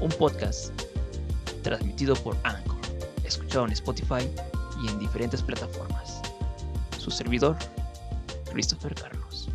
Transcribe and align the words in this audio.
un 0.00 0.08
podcast 0.10 0.72
transmitido 1.62 2.14
por 2.16 2.36
Anchor, 2.44 2.78
escuchado 3.24 3.66
en 3.66 3.72
Spotify 3.72 4.28
y 4.82 4.88
en 4.88 4.98
diferentes 4.98 5.42
plataformas. 5.42 6.20
Su 6.98 7.10
servidor, 7.10 7.56
Christopher 8.52 8.94
Carlos. 8.94 9.48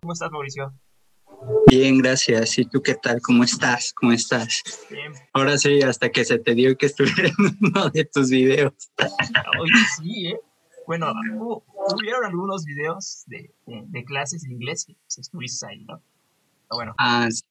¿Cómo 0.00 0.12
estás, 0.12 0.30
Mauricio? 0.30 0.72
Bien, 1.68 1.98
gracias. 1.98 2.58
¿Y 2.58 2.64
tú 2.64 2.82
qué 2.82 2.94
tal? 2.94 3.20
¿Cómo 3.20 3.44
estás? 3.44 3.92
¿Cómo 3.94 4.12
estás? 4.12 4.62
Bien. 4.90 5.12
Ahora 5.32 5.56
sí, 5.58 5.82
hasta 5.82 6.10
que 6.10 6.24
se 6.24 6.38
te 6.38 6.54
dio 6.54 6.76
que 6.76 6.86
estuviera 6.86 7.28
en 7.28 7.56
uno 7.60 7.90
de 7.90 8.04
tus 8.06 8.30
videos. 8.30 8.72
Oye, 9.60 9.72
sí, 9.96 10.26
¿eh? 10.28 10.40
Bueno, 10.86 11.12
hubo- 11.36 11.64
hubieron 11.96 12.24
algunos 12.24 12.64
videos 12.64 13.24
de, 13.26 13.50
de- 13.66 13.84
de 13.86 14.04
clases 14.04 14.42
de 14.42 14.52
inglés 14.52 14.84
que 14.86 14.94
pues, 14.94 15.18
estuviste 15.18 15.66
ahí, 15.66 15.84
¿no? 15.84 16.00
Pero 16.68 16.76
bueno, 16.76 16.94
Ah, 16.98 17.28
sí. 17.30 17.44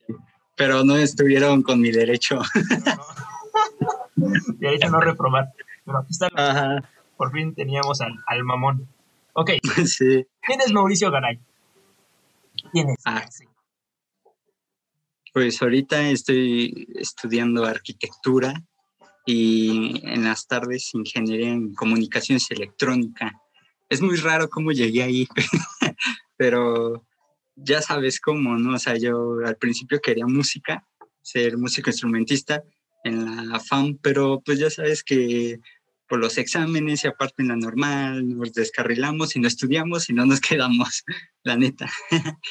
Pero 0.55 0.83
no 0.83 0.95
estuvieron 0.97 1.61
con 1.61 1.79
mi 1.79 1.91
derecho. 1.91 2.39
no, 2.55 2.95
no. 4.17 4.33
Derecho 4.57 4.89
no 4.89 4.99
reprobar. 4.99 5.51
Pero 5.85 5.99
aquí 5.99 6.11
está, 6.11 6.27
Ajá, 6.35 6.89
por 7.15 7.31
fin 7.31 7.53
teníamos 7.53 8.01
al, 8.01 8.13
al 8.27 8.43
mamón. 8.43 8.87
Ok, 9.33 9.51
sí. 9.85 10.25
¿quién 10.41 10.61
es 10.61 10.71
Mauricio 10.71 11.11
Garay? 11.11 11.39
¿Quién 12.71 12.89
es? 12.89 12.97
Ah. 13.05 13.23
Pues 15.33 15.61
ahorita 15.61 16.09
estoy 16.09 16.87
estudiando 16.95 17.63
arquitectura 17.65 18.63
y 19.25 20.01
en 20.07 20.23
las 20.23 20.47
tardes 20.47 20.93
ingeniería 20.95 21.49
en 21.49 21.75
comunicaciones 21.75 22.49
electrónica. 22.49 23.39
Es 23.89 24.01
muy 24.01 24.17
raro 24.17 24.49
cómo 24.49 24.71
llegué 24.71 25.03
ahí, 25.03 25.27
pero 26.37 27.05
ya 27.55 27.81
sabes 27.81 28.19
cómo, 28.19 28.57
¿no? 28.57 28.75
O 28.75 28.79
sea, 28.79 28.97
yo 28.97 29.37
al 29.45 29.57
principio 29.57 29.99
quería 29.99 30.27
música, 30.27 30.85
ser 31.21 31.57
músico 31.57 31.89
instrumentista 31.89 32.63
en 33.03 33.49
la 33.49 33.59
FAM, 33.59 33.97
pero 34.01 34.41
pues 34.45 34.59
ya 34.59 34.69
sabes 34.69 35.03
que 35.03 35.59
por 36.07 36.19
los 36.19 36.37
exámenes 36.37 37.03
y 37.03 37.07
aparte 37.07 37.41
en 37.41 37.49
la 37.49 37.55
normal 37.55 38.37
nos 38.37 38.53
descarrilamos 38.53 39.35
y 39.35 39.39
no 39.39 39.47
estudiamos 39.47 40.09
y 40.09 40.13
no 40.13 40.25
nos 40.25 40.39
quedamos, 40.41 41.03
la 41.43 41.57
neta. 41.57 41.89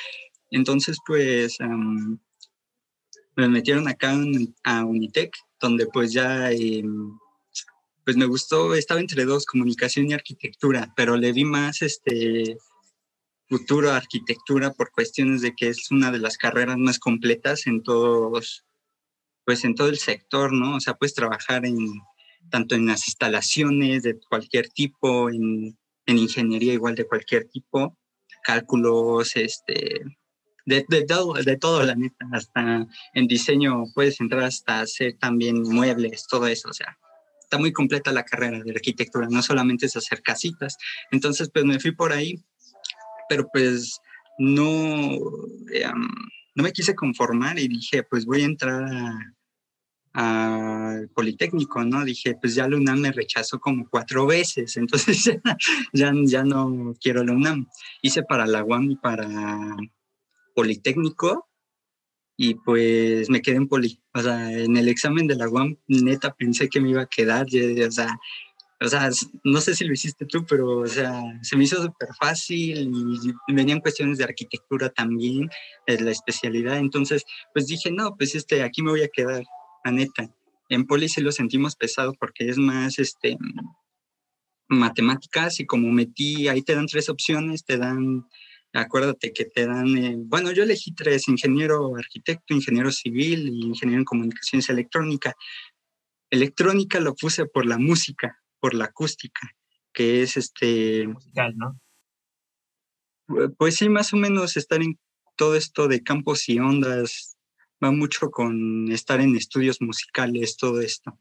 Entonces, 0.50 0.98
pues 1.06 1.60
am, 1.60 2.18
me 3.36 3.48
metieron 3.48 3.88
acá 3.88 4.14
a 4.64 4.84
Unitec, 4.84 5.34
donde 5.60 5.86
pues 5.86 6.12
ya, 6.12 6.50
em, 6.50 7.18
pues 8.06 8.16
me 8.16 8.26
gustó, 8.26 8.76
estaba 8.76 9.00
entre 9.00 9.24
dos, 9.24 9.46
comunicación 9.46 10.08
y 10.08 10.14
arquitectura, 10.14 10.92
pero 10.94 11.16
le 11.16 11.32
di 11.32 11.44
más 11.44 11.82
este 11.82 12.56
futuro 13.48 13.90
a 13.90 13.96
arquitectura 13.96 14.72
por 14.72 14.92
cuestiones 14.92 15.42
de 15.42 15.56
que 15.56 15.66
es 15.70 15.90
una 15.90 16.12
de 16.12 16.20
las 16.20 16.38
carreras 16.38 16.78
más 16.78 17.00
completas 17.00 17.66
en 17.66 17.82
todos, 17.82 18.64
pues 19.44 19.64
en 19.64 19.74
todo 19.74 19.88
el 19.88 19.98
sector, 19.98 20.52
¿no? 20.52 20.76
O 20.76 20.80
sea, 20.80 20.94
puedes 20.94 21.14
trabajar 21.14 21.66
en 21.66 21.76
tanto 22.48 22.76
en 22.76 22.86
las 22.86 23.08
instalaciones 23.08 24.04
de 24.04 24.20
cualquier 24.30 24.68
tipo, 24.68 25.28
en, 25.28 25.76
en 26.06 26.18
ingeniería 26.18 26.74
igual 26.74 26.94
de 26.94 27.08
cualquier 27.08 27.48
tipo, 27.48 27.98
cálculos, 28.44 29.34
este, 29.34 30.02
de, 30.64 30.84
de 30.88 31.04
todo, 31.06 31.32
de 31.34 31.56
todo, 31.56 31.82
la 31.82 31.96
neta, 31.96 32.24
hasta 32.30 32.86
en 33.14 33.26
diseño 33.26 33.82
puedes 33.96 34.20
entrar 34.20 34.44
hasta 34.44 34.78
hacer 34.78 35.18
también 35.18 35.60
muebles, 35.60 36.28
todo 36.28 36.46
eso, 36.46 36.68
o 36.68 36.72
sea, 36.72 36.96
está 37.46 37.58
muy 37.58 37.72
completa 37.72 38.10
la 38.12 38.24
carrera 38.24 38.60
de 38.62 38.72
arquitectura, 38.72 39.28
no 39.30 39.40
solamente 39.40 39.86
es 39.86 39.96
hacer 39.96 40.20
casitas. 40.20 40.76
Entonces, 41.12 41.48
pues 41.52 41.64
me 41.64 41.78
fui 41.78 41.92
por 41.92 42.12
ahí, 42.12 42.42
pero 43.28 43.48
pues 43.52 44.00
no, 44.38 45.16
um, 45.16 46.08
no 46.56 46.62
me 46.62 46.72
quise 46.72 46.94
conformar 46.94 47.58
y 47.58 47.68
dije, 47.68 48.02
pues 48.02 48.26
voy 48.26 48.42
a 48.42 48.46
entrar 48.46 48.84
a- 48.84 49.32
al 50.12 51.08
Politécnico, 51.10 51.84
¿no? 51.84 52.04
Dije, 52.04 52.36
pues 52.40 52.54
ya 52.54 52.66
la 52.68 52.78
me 53.00 53.12
rechazó 53.12 53.60
como 53.60 53.86
cuatro 53.88 54.26
veces, 54.26 54.76
entonces 54.78 55.24
ya, 55.92 56.12
ya, 56.24 56.42
no 56.44 56.94
quiero 57.00 57.22
la. 57.22 57.66
Hice 58.02 58.22
para 58.22 58.46
la 58.46 58.64
UAM 58.64 58.90
y 58.92 58.96
para 58.96 59.28
Politécnico 60.54 61.45
y 62.36 62.54
pues 62.54 63.30
me 63.30 63.40
quedé 63.42 63.56
en 63.56 63.68
Poli. 63.68 64.00
O 64.14 64.20
sea, 64.20 64.52
en 64.52 64.76
el 64.76 64.88
examen 64.88 65.26
de 65.26 65.36
la 65.36 65.48
UAM, 65.48 65.76
neta, 65.88 66.34
pensé 66.34 66.68
que 66.68 66.80
me 66.80 66.90
iba 66.90 67.02
a 67.02 67.06
quedar, 67.06 67.46
o 67.46 67.90
sea, 67.90 68.16
o 68.78 68.88
sea, 68.88 69.08
no 69.42 69.60
sé 69.62 69.74
si 69.74 69.84
lo 69.84 69.94
hiciste 69.94 70.26
tú, 70.26 70.44
pero, 70.46 70.80
o 70.80 70.86
sea, 70.86 71.22
se 71.42 71.56
me 71.56 71.64
hizo 71.64 71.82
súper 71.82 72.10
fácil 72.20 72.90
y 73.48 73.54
venían 73.54 73.80
cuestiones 73.80 74.18
de 74.18 74.24
arquitectura 74.24 74.90
también, 74.90 75.48
es 75.86 76.02
la 76.02 76.10
especialidad. 76.10 76.76
Entonces, 76.76 77.24
pues 77.54 77.66
dije, 77.66 77.90
no, 77.90 78.16
pues 78.16 78.34
este, 78.34 78.62
aquí 78.62 78.82
me 78.82 78.90
voy 78.90 79.02
a 79.02 79.08
quedar, 79.08 79.44
la 79.84 79.92
neta. 79.92 80.30
En 80.68 80.84
Poli 80.84 81.08
sí 81.08 81.22
lo 81.22 81.32
sentimos 81.32 81.74
pesado 81.74 82.12
porque 82.20 82.50
es 82.50 82.58
más, 82.58 82.98
este, 82.98 83.38
matemáticas 84.68 85.60
y 85.60 85.66
como 85.66 85.90
metí, 85.90 86.48
ahí 86.48 86.62
te 86.62 86.74
dan 86.74 86.86
tres 86.86 87.08
opciones, 87.08 87.64
te 87.64 87.78
dan, 87.78 88.26
acuérdate 88.72 89.32
que 89.32 89.46
te 89.46 89.66
dan, 89.66 89.96
eh, 89.96 90.14
bueno, 90.18 90.52
yo 90.52 90.62
elegí 90.62 90.92
tres, 90.94 91.28
ingeniero 91.28 91.96
arquitecto, 91.96 92.54
ingeniero 92.54 92.90
civil 92.90 93.48
y 93.48 93.66
ingeniero 93.66 94.00
en 94.00 94.04
comunicaciones 94.04 94.68
electrónica. 94.68 95.34
Electrónica 96.30 97.00
lo 97.00 97.14
puse 97.14 97.46
por 97.46 97.66
la 97.66 97.78
música, 97.78 98.42
por 98.60 98.74
la 98.74 98.86
acústica, 98.86 99.48
que 99.92 100.22
es 100.22 100.36
este, 100.36 101.06
musical, 101.06 101.56
¿no? 101.56 101.80
pues 103.58 103.76
sí, 103.76 103.88
más 103.88 104.12
o 104.12 104.16
menos 104.16 104.56
estar 104.56 104.82
en 104.82 104.98
todo 105.36 105.56
esto 105.56 105.88
de 105.88 106.02
campos 106.02 106.48
y 106.48 106.58
ondas 106.58 107.36
va 107.82 107.90
mucho 107.90 108.30
con 108.30 108.90
estar 108.90 109.20
en 109.20 109.36
estudios 109.36 109.80
musicales, 109.80 110.56
todo 110.56 110.80
esto. 110.80 111.18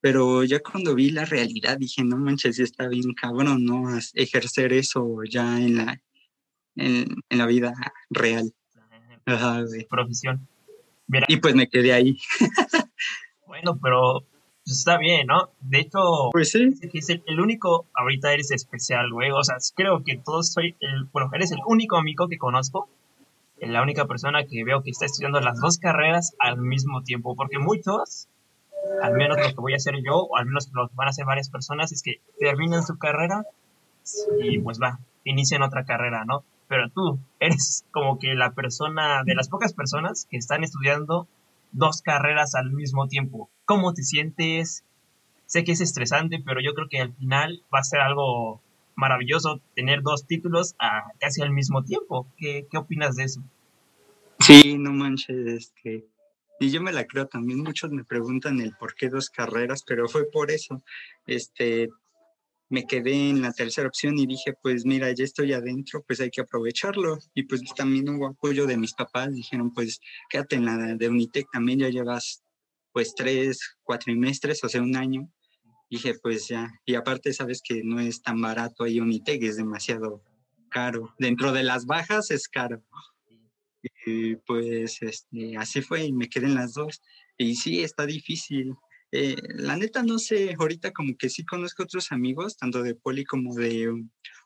Pero 0.00 0.44
ya 0.44 0.60
cuando 0.60 0.94
vi 0.94 1.10
la 1.10 1.24
realidad 1.24 1.78
dije, 1.78 2.04
no 2.04 2.16
manches, 2.16 2.56
sí 2.56 2.62
está 2.62 2.88
bien 2.88 3.12
cabrón, 3.14 3.64
¿no? 3.64 3.84
Ejercer 4.14 4.72
eso 4.72 5.18
ya 5.28 5.58
en 5.58 5.76
la, 5.76 6.02
en, 6.80 7.06
en 7.28 7.38
la 7.38 7.46
vida 7.46 7.74
real. 8.10 8.52
Ajá, 9.26 9.62
güey. 9.62 9.86
Profesión. 9.86 10.48
Mira, 11.06 11.26
Y 11.28 11.36
pues 11.38 11.54
me 11.54 11.68
quedé 11.68 11.92
ahí. 11.92 12.18
bueno, 13.46 13.78
pero 13.82 14.24
pues, 14.64 14.78
está 14.78 14.98
bien, 14.98 15.26
¿no? 15.26 15.50
De 15.60 15.80
hecho, 15.80 16.30
Pues 16.32 16.50
sí, 16.50 16.70
es 16.92 17.08
el, 17.10 17.22
el 17.26 17.40
único, 17.40 17.86
ahorita 17.94 18.32
eres 18.32 18.50
especial, 18.50 19.12
güey. 19.12 19.30
O 19.30 19.42
sea, 19.42 19.56
creo 19.74 20.02
que 20.04 20.16
todos 20.16 20.52
soy 20.52 20.76
el, 20.80 21.04
bueno, 21.12 21.30
eres 21.34 21.52
el 21.52 21.60
único 21.66 21.96
amigo 21.96 22.28
que 22.28 22.38
conozco, 22.38 22.88
la 23.60 23.82
única 23.82 24.06
persona 24.06 24.44
que 24.44 24.64
veo 24.64 24.82
que 24.82 24.90
está 24.90 25.06
estudiando 25.06 25.40
las 25.40 25.60
dos 25.60 25.78
carreras 25.78 26.34
al 26.38 26.58
mismo 26.58 27.02
tiempo, 27.02 27.36
porque 27.36 27.58
muchos, 27.58 28.28
al 29.02 29.14
menos 29.14 29.38
lo 29.38 29.48
que 29.48 29.60
voy 29.60 29.74
a 29.74 29.76
hacer 29.76 29.96
yo, 30.04 30.16
o 30.16 30.36
al 30.36 30.46
menos 30.46 30.70
lo 30.72 30.88
que 30.88 30.94
van 30.94 31.08
a 31.08 31.10
hacer 31.10 31.26
varias 31.26 31.50
personas, 31.50 31.92
es 31.92 32.02
que 32.02 32.20
terminan 32.38 32.84
su 32.84 32.96
carrera 32.98 33.44
y 34.40 34.58
pues 34.60 34.80
va, 34.80 34.98
inician 35.24 35.62
otra 35.62 35.84
carrera, 35.84 36.24
¿no? 36.24 36.44
Pero 36.70 36.88
tú 36.88 37.18
eres 37.40 37.84
como 37.90 38.20
que 38.20 38.34
la 38.36 38.52
persona, 38.52 39.24
de 39.24 39.34
las 39.34 39.48
pocas 39.48 39.74
personas 39.74 40.28
que 40.30 40.36
están 40.36 40.62
estudiando 40.62 41.26
dos 41.72 42.00
carreras 42.00 42.54
al 42.54 42.70
mismo 42.70 43.08
tiempo. 43.08 43.50
¿Cómo 43.64 43.92
te 43.92 44.04
sientes? 44.04 44.84
Sé 45.46 45.64
que 45.64 45.72
es 45.72 45.80
estresante, 45.80 46.40
pero 46.46 46.60
yo 46.60 46.72
creo 46.74 46.86
que 46.88 47.00
al 47.00 47.12
final 47.12 47.64
va 47.74 47.80
a 47.80 47.82
ser 47.82 47.98
algo 47.98 48.62
maravilloso 48.94 49.60
tener 49.74 50.02
dos 50.02 50.28
títulos 50.28 50.76
casi 51.18 51.42
al 51.42 51.50
mismo 51.50 51.82
tiempo. 51.82 52.28
¿Qué, 52.36 52.68
qué 52.70 52.78
opinas 52.78 53.16
de 53.16 53.24
eso? 53.24 53.42
sí, 54.38 54.78
no 54.78 54.92
manches, 54.92 55.46
este. 55.48 56.06
Y 56.60 56.70
yo 56.70 56.80
me 56.80 56.92
la 56.92 57.04
creo 57.04 57.26
también. 57.26 57.64
Muchos 57.64 57.90
me 57.90 58.04
preguntan 58.04 58.60
el 58.60 58.76
por 58.76 58.94
qué 58.94 59.08
dos 59.08 59.28
carreras, 59.28 59.82
pero 59.84 60.06
fue 60.06 60.30
por 60.30 60.52
eso. 60.52 60.84
Este, 61.26 61.88
me 62.70 62.86
quedé 62.86 63.30
en 63.30 63.42
la 63.42 63.52
tercera 63.52 63.88
opción 63.88 64.16
y 64.16 64.26
dije, 64.26 64.54
pues 64.62 64.86
mira, 64.86 65.12
ya 65.12 65.24
estoy 65.24 65.52
adentro, 65.52 66.04
pues 66.06 66.20
hay 66.20 66.30
que 66.30 66.40
aprovecharlo. 66.40 67.18
Y 67.34 67.42
pues 67.42 67.62
también 67.76 68.08
hubo 68.08 68.28
apoyo 68.28 68.64
de 68.66 68.76
mis 68.76 68.94
papás, 68.94 69.34
dijeron, 69.34 69.74
pues 69.74 70.00
quédate 70.30 70.56
en 70.56 70.64
la 70.64 70.76
de 70.94 71.08
Unitec, 71.08 71.48
también 71.52 71.80
ya 71.80 71.88
llevas 71.88 72.42
pues 72.92 73.14
tres, 73.14 73.76
cuatro 73.82 74.04
trimestres, 74.06 74.62
o 74.64 74.68
sea, 74.68 74.82
un 74.82 74.96
año. 74.96 75.28
Dije, 75.90 76.14
pues 76.22 76.46
ya, 76.46 76.70
y 76.86 76.94
aparte 76.94 77.32
sabes 77.32 77.60
que 77.62 77.82
no 77.82 77.98
es 77.98 78.22
tan 78.22 78.40
barato 78.40 78.84
ahí 78.84 79.00
Unitec, 79.00 79.42
es 79.42 79.56
demasiado 79.56 80.22
caro. 80.70 81.12
Dentro 81.18 81.52
de 81.52 81.64
las 81.64 81.86
bajas 81.86 82.30
es 82.30 82.48
caro. 82.48 82.82
Y 84.06 84.36
pues 84.36 85.02
este, 85.02 85.56
así 85.56 85.82
fue 85.82 86.04
y 86.04 86.12
me 86.12 86.28
quedé 86.28 86.46
en 86.46 86.54
las 86.54 86.74
dos. 86.74 87.02
Y 87.36 87.56
sí, 87.56 87.82
está 87.82 88.06
difícil. 88.06 88.74
Eh, 89.12 89.36
la 89.56 89.76
neta 89.76 90.02
no 90.02 90.18
sé, 90.18 90.54
ahorita 90.58 90.92
como 90.92 91.16
que 91.16 91.28
sí 91.28 91.44
conozco 91.44 91.82
otros 91.82 92.12
amigos, 92.12 92.56
tanto 92.56 92.82
de 92.82 92.94
Poli 92.94 93.24
como 93.24 93.54
de 93.54 93.92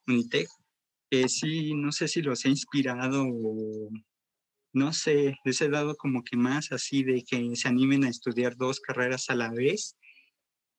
Unitec, 0.07 0.49
que 1.11 1.29
sí, 1.29 1.75
no 1.75 1.93
sé 1.93 2.09
si 2.09 2.23
los 2.23 2.45
he 2.45 2.49
inspirado 2.49 3.25
o 3.27 3.91
no 4.73 4.93
sé, 4.93 5.37
les 5.45 5.61
he 5.61 5.69
dado 5.69 5.95
como 5.97 6.25
que 6.25 6.37
más 6.37 6.73
así 6.73 7.05
de 7.05 7.23
que 7.23 7.55
se 7.57 7.69
animen 7.69 8.05
a 8.05 8.09
estudiar 8.09 8.57
dos 8.57 8.81
carreras 8.81 9.31
a 9.31 9.37
la 9.37 9.51
vez. 9.51 9.97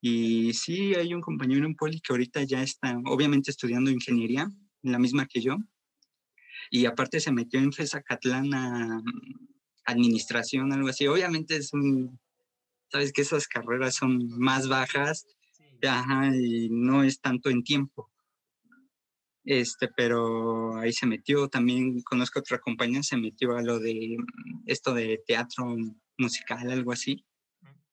Y 0.01 0.53
sí, 0.53 0.93
hay 0.95 1.13
un 1.13 1.21
compañero 1.21 1.65
en 1.65 1.75
Poli 1.75 2.01
que 2.01 2.11
ahorita 2.11 2.43
ya 2.43 2.61
está, 2.61 2.99
obviamente, 3.05 3.51
estudiando 3.51 3.89
ingeniería, 3.89 4.51
la 4.81 4.99
misma 4.99 5.25
que 5.27 5.41
yo. 5.41 5.57
Y 6.69 6.85
aparte 6.85 7.19
se 7.19 7.31
metió 7.31 7.59
en 7.59 7.71
FESA 7.71 8.01
Catlán 8.01 8.53
a 8.53 8.99
mm, 8.99 9.47
administración, 9.85 10.73
algo 10.73 10.89
así. 10.89 11.07
Obviamente 11.07 11.55
es 11.55 11.71
un, 11.73 12.19
sabes 12.95 13.11
que 13.11 13.21
esas 13.21 13.47
carreras 13.47 13.95
son 13.95 14.27
más 14.39 14.67
bajas, 14.67 15.25
ajá, 15.87 16.35
y 16.35 16.69
no 16.69 17.03
es 17.03 17.19
tanto 17.19 17.49
en 17.49 17.63
tiempo 17.63 18.09
este, 19.45 19.87
pero 19.95 20.75
ahí 20.77 20.91
se 20.91 21.05
metió, 21.05 21.47
también 21.47 22.01
conozco 22.01 22.39
otra 22.39 22.59
compañía, 22.59 23.03
se 23.03 23.17
metió 23.17 23.55
a 23.55 23.61
lo 23.61 23.79
de 23.79 24.17
esto 24.65 24.93
de 24.93 25.21
teatro 25.25 25.75
musical, 26.17 26.71
algo 26.71 26.91
así, 26.91 27.23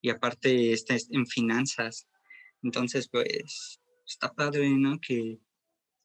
y 0.00 0.08
aparte 0.08 0.72
está 0.72 0.96
en 1.10 1.26
finanzas, 1.26 2.08
entonces 2.62 3.08
pues 3.08 3.80
está 4.06 4.32
padre, 4.32 4.70
¿no? 4.70 4.98
Que, 4.98 5.38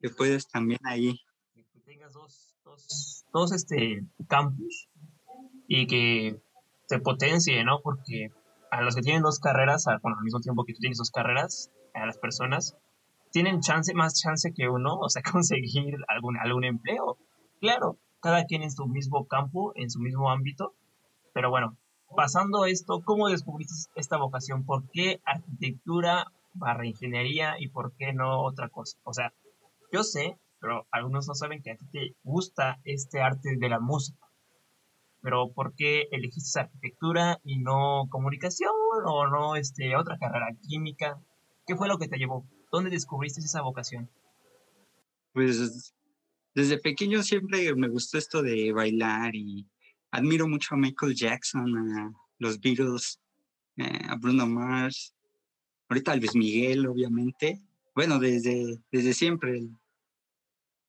que 0.01 0.09
puedes 0.09 0.47
también 0.49 0.79
ahí. 0.83 1.17
Que 1.53 1.79
tengas 1.79 2.13
dos, 2.13 2.55
dos, 2.65 3.25
dos 3.31 3.53
este, 3.53 4.05
campus 4.27 4.89
y 5.67 5.87
que 5.87 6.41
te 6.89 6.99
potencie, 6.99 7.63
¿no? 7.63 7.79
Porque 7.81 8.31
a 8.71 8.81
los 8.81 8.95
que 8.95 9.01
tienen 9.01 9.23
dos 9.23 9.39
carreras, 9.39 9.85
bueno, 10.01 10.17
al 10.17 10.23
mismo 10.23 10.39
tiempo 10.39 10.65
que 10.65 10.73
tú 10.73 10.79
tienes 10.79 10.97
dos 10.97 11.11
carreras, 11.11 11.71
a 11.93 12.05
las 12.05 12.17
personas, 12.17 12.77
tienen 13.31 13.61
chance, 13.61 13.93
más 13.93 14.19
chance 14.21 14.53
que 14.53 14.69
uno, 14.69 14.97
o 14.99 15.09
sea, 15.09 15.21
conseguir 15.31 15.97
algún, 16.07 16.37
algún 16.37 16.63
empleo. 16.63 17.17
Claro, 17.59 17.97
cada 18.21 18.45
quien 18.45 18.63
en 18.63 18.71
su 18.71 18.87
mismo 18.87 19.25
campo, 19.27 19.73
en 19.75 19.89
su 19.89 19.99
mismo 19.99 20.31
ámbito, 20.31 20.73
pero 21.33 21.49
bueno, 21.49 21.77
pasando 22.15 22.65
esto, 22.65 23.01
¿cómo 23.03 23.29
descubriste 23.29 23.73
esta 23.95 24.17
vocación? 24.17 24.65
¿Por 24.65 24.89
qué 24.91 25.21
arquitectura 25.25 26.31
barra 26.53 26.85
ingeniería 26.85 27.55
y 27.59 27.67
por 27.67 27.93
qué 27.93 28.13
no 28.13 28.43
otra 28.43 28.69
cosa? 28.69 28.97
O 29.03 29.13
sea, 29.13 29.33
yo 29.91 30.03
sé, 30.03 30.37
pero 30.59 30.87
algunos 30.91 31.27
no 31.27 31.35
saben 31.35 31.61
que 31.61 31.71
a 31.71 31.77
ti 31.77 31.85
te 31.91 32.15
gusta 32.23 32.79
este 32.83 33.21
arte 33.21 33.55
de 33.57 33.69
la 33.69 33.79
música. 33.79 34.26
Pero 35.21 35.51
¿por 35.51 35.73
qué 35.75 36.07
elegiste 36.11 36.59
arquitectura 36.59 37.39
y 37.43 37.59
no 37.59 38.07
comunicación 38.09 38.71
o 39.05 39.27
no 39.27 39.55
este, 39.55 39.95
otra 39.95 40.17
carrera 40.17 40.47
química? 40.67 41.19
¿Qué 41.65 41.75
fue 41.75 41.87
lo 41.87 41.97
que 41.97 42.07
te 42.07 42.17
llevó? 42.17 42.47
¿Dónde 42.71 42.89
descubriste 42.89 43.41
esa 43.41 43.61
vocación? 43.61 44.09
Pues 45.33 45.93
desde 46.53 46.79
pequeño 46.79 47.21
siempre 47.23 47.73
me 47.75 47.87
gustó 47.87 48.17
esto 48.17 48.41
de 48.41 48.71
bailar 48.73 49.35
y 49.35 49.67
admiro 50.11 50.47
mucho 50.47 50.75
a 50.75 50.77
Michael 50.77 51.15
Jackson, 51.15 51.77
a 51.77 52.11
los 52.39 52.59
Beatles, 52.59 53.19
eh, 53.77 53.99
a 54.07 54.15
Bruno 54.15 54.47
Mars, 54.47 55.13
ahorita 55.89 56.13
a 56.13 56.15
Luis 56.15 56.35
Miguel, 56.35 56.87
obviamente. 56.87 57.61
Bueno, 57.93 58.19
desde, 58.19 58.79
desde 58.91 59.13
siempre. 59.13 59.69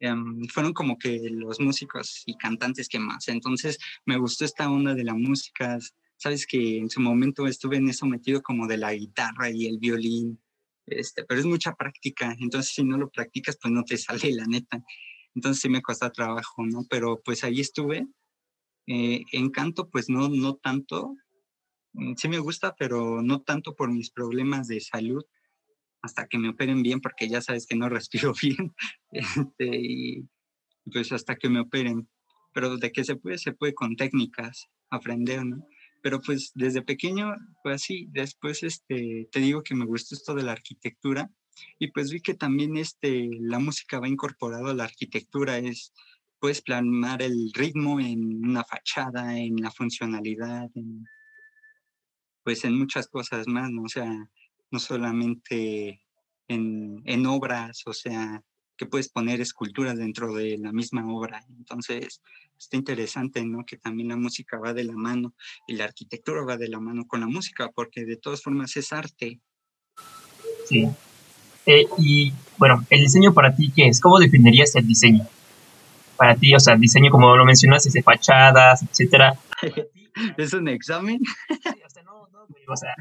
Em, 0.01 0.47
fueron 0.49 0.73
como 0.73 0.99
que 0.99 1.29
los 1.31 1.61
músicos 1.61 2.23
y 2.27 2.37
cantantes 2.37 2.89
que 2.89 2.99
más. 2.99 3.29
Entonces 3.29 3.79
me 4.07 4.17
gustó 4.19 4.45
esta 4.45 4.71
onda 4.71 4.95
de 4.95 5.05
la 5.05 5.15
música. 5.15 5.79
Sabes 6.17 6.47
que 6.47 6.79
en 6.79 6.91
su 6.91 7.01
momento 7.01 7.47
estuve 7.47 7.77
en 7.77 7.89
eso 7.89 8.07
metido 8.07 8.43
como 8.43 8.67
de 8.67 8.79
la 8.79 8.95
guitarra 8.95 9.51
y 9.51 9.67
el 9.67 9.79
violín 9.79 10.41
este, 10.91 11.25
pero 11.25 11.41
es 11.41 11.47
mucha 11.47 11.75
práctica, 11.75 12.35
entonces 12.39 12.73
si 12.75 12.83
no 12.83 12.97
lo 12.97 13.11
practicas, 13.11 13.59
pues 13.61 13.73
no 13.73 13.85
te 13.85 13.97
sale 13.99 14.33
la 14.33 14.47
neta. 14.47 14.83
Entonces 15.35 15.61
sí 15.63 15.69
me 15.69 15.83
cuesta 15.83 16.11
trabajo, 16.11 16.65
¿no? 16.67 16.85
Pero 16.89 17.21
pues 17.25 17.45
ahí 17.45 17.61
estuve. 17.61 18.07
Eh, 18.87 19.23
en 19.33 19.51
canto, 19.51 19.89
pues 19.91 20.09
no, 20.09 20.29
no 20.29 20.57
tanto. 20.57 21.15
Mm, 21.93 22.15
sí 22.17 22.29
me 22.29 22.39
gusta, 22.39 22.75
pero 22.77 23.23
no 23.23 23.43
tanto 23.43 23.75
por 23.77 23.93
mis 23.93 24.11
problemas 24.11 24.69
de 24.69 24.81
salud, 24.81 25.25
hasta 26.03 26.27
que 26.27 26.39
me 26.39 26.51
operen 26.51 26.83
bien, 26.83 27.01
porque 27.01 27.29
ya 27.29 27.41
sabes 27.41 27.67
que 27.67 27.77
no 27.77 27.89
respiro 27.89 28.33
bien. 28.43 28.75
Este, 29.11 29.77
y 29.77 30.29
pues 30.93 31.13
hasta 31.13 31.37
que 31.37 31.49
me 31.49 31.61
operen. 31.61 32.09
Pero 32.55 32.77
de 32.77 32.93
que 32.93 33.05
se 33.05 33.17
puede, 33.17 33.39
se 33.39 33.53
puede 33.53 33.75
con 33.75 33.97
técnicas 33.97 34.69
aprender, 34.91 35.45
¿no? 35.45 35.67
pero 36.03 36.21
pues 36.21 36.53
desde 36.55 36.83
pequeño 36.83 37.35
fue 37.63 37.75
así. 37.75 38.07
Después, 38.11 38.63
este, 38.63 39.29
te 39.31 39.41
digo 39.41 39.63
que 39.63 39.75
me 39.75 39.85
gustó 39.85 40.15
esto 40.15 40.35
de 40.35 40.43
la 40.43 40.53
arquitectura 40.53 41.31
y 41.79 41.91
pues 41.91 42.11
vi 42.11 42.21
que 42.21 42.35
también 42.35 42.77
este, 42.77 43.29
la 43.41 43.59
música 43.59 43.99
va 43.99 44.09
incorporado 44.09 44.69
a 44.69 44.75
la 44.75 44.85
arquitectura, 44.85 45.59
es, 45.59 45.93
puedes 46.39 46.63
plasmar 46.63 47.23
el 47.23 47.53
ritmo 47.53 47.99
en 47.99 48.45
una 48.45 48.65
fachada, 48.65 49.37
en 49.39 49.57
la 49.57 49.71
funcionalidad, 49.71 50.71
pues 52.45 52.65
en 52.65 52.79
muchas 52.79 53.09
cosas 53.09 53.49
más, 53.49 53.71
¿no? 53.71 53.83
O 53.83 53.89
sea, 53.89 54.31
no 54.71 54.79
solamente 54.79 56.03
en, 56.49 57.03
en 57.05 57.27
obras, 57.27 57.83
o 57.87 57.93
sea, 57.93 58.43
que 58.79 58.87
puedes 58.87 59.09
poner 59.09 59.41
esculturas 59.41 59.99
dentro 59.99 60.33
de 60.33 60.57
la 60.57 60.73
misma 60.73 61.05
obra. 61.13 61.45
Entonces, 61.51 62.23
está 62.57 62.77
interesante, 62.77 63.45
¿no? 63.45 63.67
Que 63.67 63.77
también 63.77 64.09
la 64.09 64.17
música 64.17 64.59
va 64.59 64.73
de 64.73 64.85
la 64.85 64.95
mano 64.95 65.35
y 65.67 65.75
la 65.75 65.85
arquitectura 65.85 66.45
va 66.45 66.57
de 66.57 66.69
la 66.69 66.81
mano 66.81 67.07
con 67.07 67.21
la 67.21 67.27
música, 67.27 67.71
porque 67.75 68.05
de 68.05 68.17
todas 68.17 68.43
formas 68.43 68.77
es 68.77 68.93
arte. 68.93 69.41
Sí. 70.67 70.89
Eh, 71.67 71.87
y 71.99 72.33
bueno, 72.57 72.85
el 72.89 73.01
diseño 73.01 73.35
para 73.35 73.55
ti, 73.55 73.71
¿qué 73.75 73.89
es? 73.89 74.01
¿Cómo 74.01 74.19
definirías 74.19 74.75
el 74.77 74.87
diseño? 74.87 75.27
Para 76.17 76.37
ti, 76.37 76.55
o 76.55 76.61
sea, 76.61 76.75
el 76.75 76.81
diseño, 76.81 77.11
como 77.11 77.37
lo 77.37 77.45
mencionaste, 77.45 77.91
de 77.91 78.03
fachadas, 78.03 78.83
etcétera. 78.83 79.39
¿Es 80.39 80.53
un 80.53 80.69
examen? 80.69 81.21
Sí, 81.49 81.83
o 81.85 81.91
sea, 81.91 82.03
no, 82.05 82.29
no, 82.33 82.47
o 82.69 82.77
sea, 82.77 82.95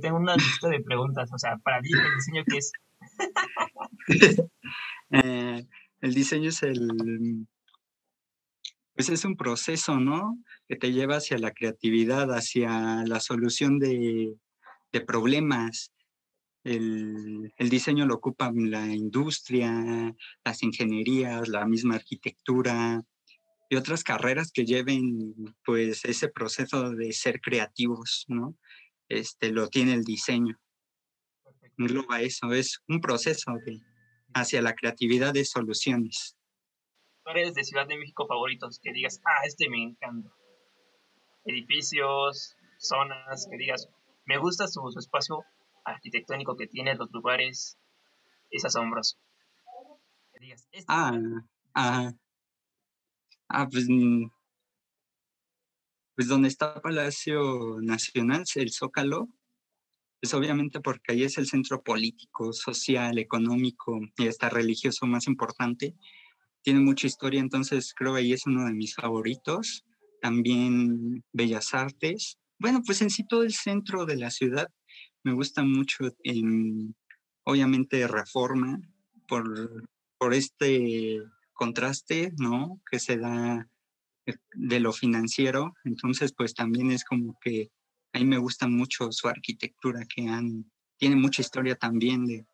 tengo 0.00 0.16
una 0.18 0.36
lista 0.36 0.68
de 0.68 0.80
preguntas, 0.80 1.30
o 1.32 1.38
sea, 1.38 1.56
para 1.58 1.80
ti, 1.80 1.90
el 1.92 2.14
diseño, 2.16 2.44
¿qué 2.46 2.58
es? 2.58 2.72
Eh, 5.12 5.64
el 6.00 6.14
diseño 6.14 6.48
es 6.48 6.64
el, 6.64 7.46
pues 8.96 9.08
es 9.08 9.24
un 9.24 9.36
proceso, 9.36 10.00
¿no? 10.00 10.36
Que 10.68 10.74
te 10.74 10.92
lleva 10.92 11.18
hacia 11.18 11.38
la 11.38 11.52
creatividad, 11.52 12.32
hacia 12.32 13.04
la 13.04 13.20
solución 13.20 13.78
de, 13.78 14.34
problemas. 15.06 15.92
El, 16.64 17.52
el, 17.56 17.68
diseño 17.68 18.06
lo 18.06 18.14
ocupa 18.14 18.50
la 18.52 18.86
industria, 18.86 20.12
las 20.44 20.62
ingenierías, 20.62 21.48
la 21.48 21.66
misma 21.66 21.94
arquitectura 21.94 23.04
y 23.68 23.76
otras 23.76 24.02
carreras 24.02 24.50
que 24.52 24.64
lleven 24.64 25.34
pues 25.64 26.04
ese 26.04 26.28
proceso 26.28 26.90
de 26.90 27.12
ser 27.12 27.40
creativos, 27.40 28.24
¿no? 28.28 28.56
Este 29.08 29.50
lo 29.50 29.68
tiene 29.68 29.94
el 29.94 30.04
diseño. 30.04 30.58
Engloba 31.78 32.22
eso, 32.22 32.52
es 32.52 32.80
un 32.88 33.00
proceso 33.00 33.52
de, 33.64 33.80
hacia 34.34 34.62
la 34.62 34.74
creatividad 34.74 35.32
de 35.34 35.44
soluciones. 35.44 36.36
¿Cuáles 37.22 37.54
de 37.54 37.64
Ciudad 37.64 37.86
de 37.86 37.98
México 37.98 38.26
favoritos 38.26 38.80
que 38.82 38.92
digas, 38.92 39.20
ah, 39.24 39.44
este 39.46 39.68
me 39.68 39.82
encanta? 39.82 40.30
Edificios, 41.44 42.56
zonas, 42.78 43.46
que 43.50 43.56
digas, 43.56 43.88
me 44.24 44.38
gusta 44.38 44.66
su, 44.68 44.80
espacio 44.98 45.44
arquitectónico 45.84 46.56
que 46.56 46.66
tiene, 46.66 46.94
los 46.94 47.10
lugares, 47.12 47.78
es 48.50 48.64
asombroso. 48.64 49.18
Que 50.32 50.40
digas, 50.40 50.68
este 50.72 50.86
ah, 50.88 51.12
ah, 51.74 52.12
ah, 53.48 53.68
pues, 53.70 53.86
mm, 53.88 54.26
pues 56.16 56.28
donde 56.28 56.48
está 56.48 56.80
Palacio 56.80 57.78
Nacional, 57.82 58.44
el 58.54 58.72
Zócalo, 58.72 59.28
pues 60.20 60.32
obviamente 60.32 60.80
porque 60.80 61.12
ahí 61.12 61.22
es 61.24 61.36
el 61.36 61.46
centro 61.46 61.82
político, 61.82 62.52
social, 62.54 63.18
económico 63.18 64.00
y 64.16 64.26
hasta 64.26 64.48
religioso 64.48 65.06
más 65.06 65.26
importante. 65.26 65.94
Tiene 66.62 66.80
mucha 66.80 67.06
historia, 67.06 67.40
entonces 67.40 67.92
creo 67.94 68.14
que 68.14 68.20
ahí 68.20 68.32
es 68.32 68.46
uno 68.46 68.64
de 68.64 68.72
mis 68.72 68.94
favoritos. 68.94 69.84
También 70.22 71.22
Bellas 71.32 71.74
Artes. 71.74 72.38
Bueno, 72.58 72.82
pues 72.84 73.02
en 73.02 73.10
sí 73.10 73.24
todo 73.28 73.42
el 73.42 73.52
centro 73.52 74.06
de 74.06 74.16
la 74.16 74.30
ciudad 74.30 74.68
me 75.22 75.34
gusta 75.34 75.62
mucho, 75.62 76.04
obviamente 77.44 78.08
Reforma, 78.08 78.80
por, 79.28 79.86
por 80.18 80.34
este 80.34 81.20
contraste, 81.52 82.32
¿no? 82.38 82.80
Que 82.90 82.98
se 82.98 83.18
da 83.18 83.68
de 84.54 84.80
lo 84.80 84.92
financiero. 84.92 85.74
Entonces, 85.84 86.32
pues 86.32 86.54
también 86.54 86.90
es 86.90 87.04
como 87.04 87.38
que 87.40 87.70
a 88.12 88.18
mí 88.18 88.24
me 88.24 88.38
gusta 88.38 88.66
mucho 88.66 89.12
su 89.12 89.28
arquitectura, 89.28 90.06
que 90.06 90.28
han, 90.28 90.70
tiene 90.98 91.16
mucha 91.16 91.42
historia 91.42 91.76
también 91.76 92.26
de, 92.26 92.46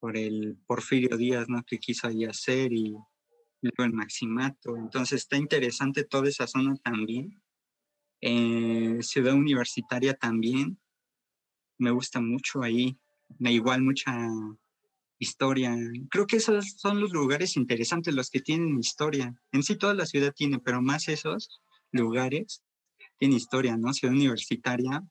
por 0.00 0.16
el 0.16 0.58
Porfirio 0.66 1.16
Díaz, 1.16 1.48
¿no? 1.48 1.62
Que 1.64 1.78
quiso 1.78 2.08
ahí 2.08 2.24
hacer 2.24 2.72
y 2.72 2.96
luego 3.62 3.84
el 3.84 3.92
Maximato. 3.92 4.76
Entonces 4.76 5.22
está 5.22 5.36
interesante 5.36 6.04
toda 6.04 6.28
esa 6.28 6.46
zona 6.46 6.74
también. 6.76 7.40
Eh, 8.20 8.98
ciudad 9.02 9.34
Universitaria 9.34 10.14
también. 10.14 10.80
Me 11.78 11.90
gusta 11.90 12.20
mucho 12.20 12.62
ahí. 12.62 12.98
Me 13.38 13.52
igual 13.52 13.82
mucha 13.82 14.12
historia. 15.20 15.76
Creo 16.10 16.26
que 16.26 16.38
esos 16.38 16.72
son 16.78 16.98
los 17.00 17.12
lugares 17.12 17.56
interesantes, 17.56 18.14
los 18.14 18.30
que 18.30 18.40
tienen 18.40 18.80
historia. 18.80 19.32
En 19.52 19.62
sí 19.62 19.76
toda 19.76 19.94
la 19.94 20.06
ciudad 20.06 20.32
tiene, 20.34 20.58
pero 20.58 20.82
más 20.82 21.08
esos 21.08 21.60
lugares 21.92 22.62
tienen 23.18 23.36
historia, 23.36 23.76
¿no? 23.76 23.92
Ciudad 23.92 24.14
Universitaria, 24.14 25.04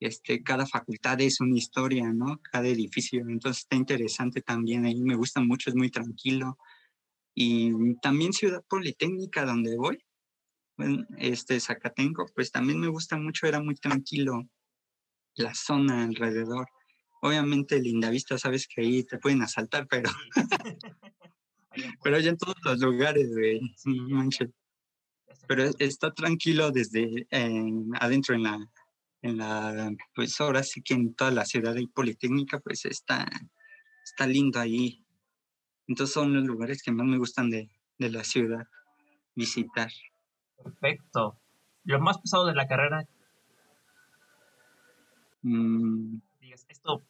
este, 0.00 0.42
cada 0.42 0.66
facultad 0.66 1.20
es 1.20 1.40
una 1.40 1.56
historia, 1.56 2.12
¿no? 2.12 2.40
Cada 2.50 2.66
edificio. 2.66 3.20
Entonces 3.20 3.62
está 3.62 3.76
interesante 3.76 4.42
también 4.42 4.84
ahí. 4.84 5.00
Me 5.00 5.14
gusta 5.14 5.40
mucho, 5.40 5.70
es 5.70 5.76
muy 5.76 5.90
tranquilo. 5.90 6.58
Y 7.34 7.94
también 8.02 8.32
Ciudad 8.32 8.64
Politécnica, 8.68 9.46
donde 9.46 9.76
voy, 9.76 10.04
este 11.18 11.60
Zacatenco, 11.60 12.26
pues 12.34 12.50
también 12.50 12.80
me 12.80 12.88
gusta 12.88 13.16
mucho, 13.16 13.46
era 13.46 13.62
muy 13.62 13.76
tranquilo 13.76 14.48
la 15.36 15.54
zona 15.54 16.04
alrededor. 16.04 16.66
Obviamente 17.24 17.80
Lindavista, 17.80 18.36
sabes 18.36 18.66
que 18.66 18.80
ahí 18.80 19.04
te 19.04 19.16
pueden 19.16 19.42
asaltar, 19.42 19.86
pero 19.86 20.10
pero 22.02 22.18
ya 22.18 22.30
en 22.30 22.36
todos 22.36 22.56
los 22.64 22.80
lugares, 22.80 23.32
de 23.32 23.60
Pero 25.46 25.70
está 25.78 26.12
tranquilo 26.12 26.72
desde 26.72 27.28
adentro 28.00 28.34
en 28.34 28.42
la, 28.42 28.58
en 29.22 29.36
la, 29.36 29.92
pues 30.16 30.40
ahora 30.40 30.64
sí 30.64 30.82
que 30.82 30.94
en 30.94 31.14
toda 31.14 31.30
la 31.30 31.44
ciudad 31.44 31.74
de 31.74 31.86
Politécnica, 31.86 32.58
pues 32.58 32.86
está, 32.86 33.28
está 34.04 34.26
lindo 34.26 34.58
ahí. 34.58 35.06
Entonces 35.86 36.12
son 36.12 36.34
los 36.34 36.44
lugares 36.44 36.82
que 36.82 36.90
más 36.90 37.06
me 37.06 37.18
gustan 37.18 37.50
de, 37.50 37.70
de 37.98 38.10
la 38.10 38.24
ciudad 38.24 38.66
visitar. 39.36 39.92
Perfecto. 40.56 41.38
Lo 41.84 42.00
más 42.00 42.18
pesado 42.18 42.46
de 42.46 42.54
la 42.54 42.66
carrera. 42.66 43.06
Mm. 45.42 46.20
Digas, 46.40 46.66
esto, 46.68 47.02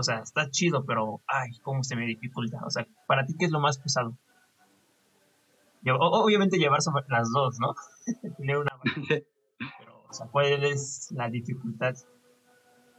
o 0.00 0.02
sea, 0.02 0.20
está 0.20 0.50
chido, 0.50 0.84
pero, 0.84 1.22
ay, 1.26 1.50
cómo 1.62 1.84
se 1.84 1.94
me 1.94 2.06
dificulta. 2.06 2.58
O 2.66 2.70
sea, 2.70 2.86
para 3.06 3.24
ti, 3.26 3.34
¿qué 3.38 3.44
es 3.44 3.50
lo 3.50 3.60
más 3.60 3.78
pesado? 3.78 4.16
Obviamente 5.86 6.58
llevar 6.58 6.82
sobre 6.82 7.04
las 7.08 7.30
dos, 7.30 7.58
¿no? 7.60 7.74
Tener 8.38 8.58
una. 8.58 8.70
pero, 9.78 10.04
o 10.08 10.12
sea, 10.12 10.26
¿cuál 10.26 10.64
es 10.64 11.08
la 11.12 11.28
dificultad? 11.28 11.94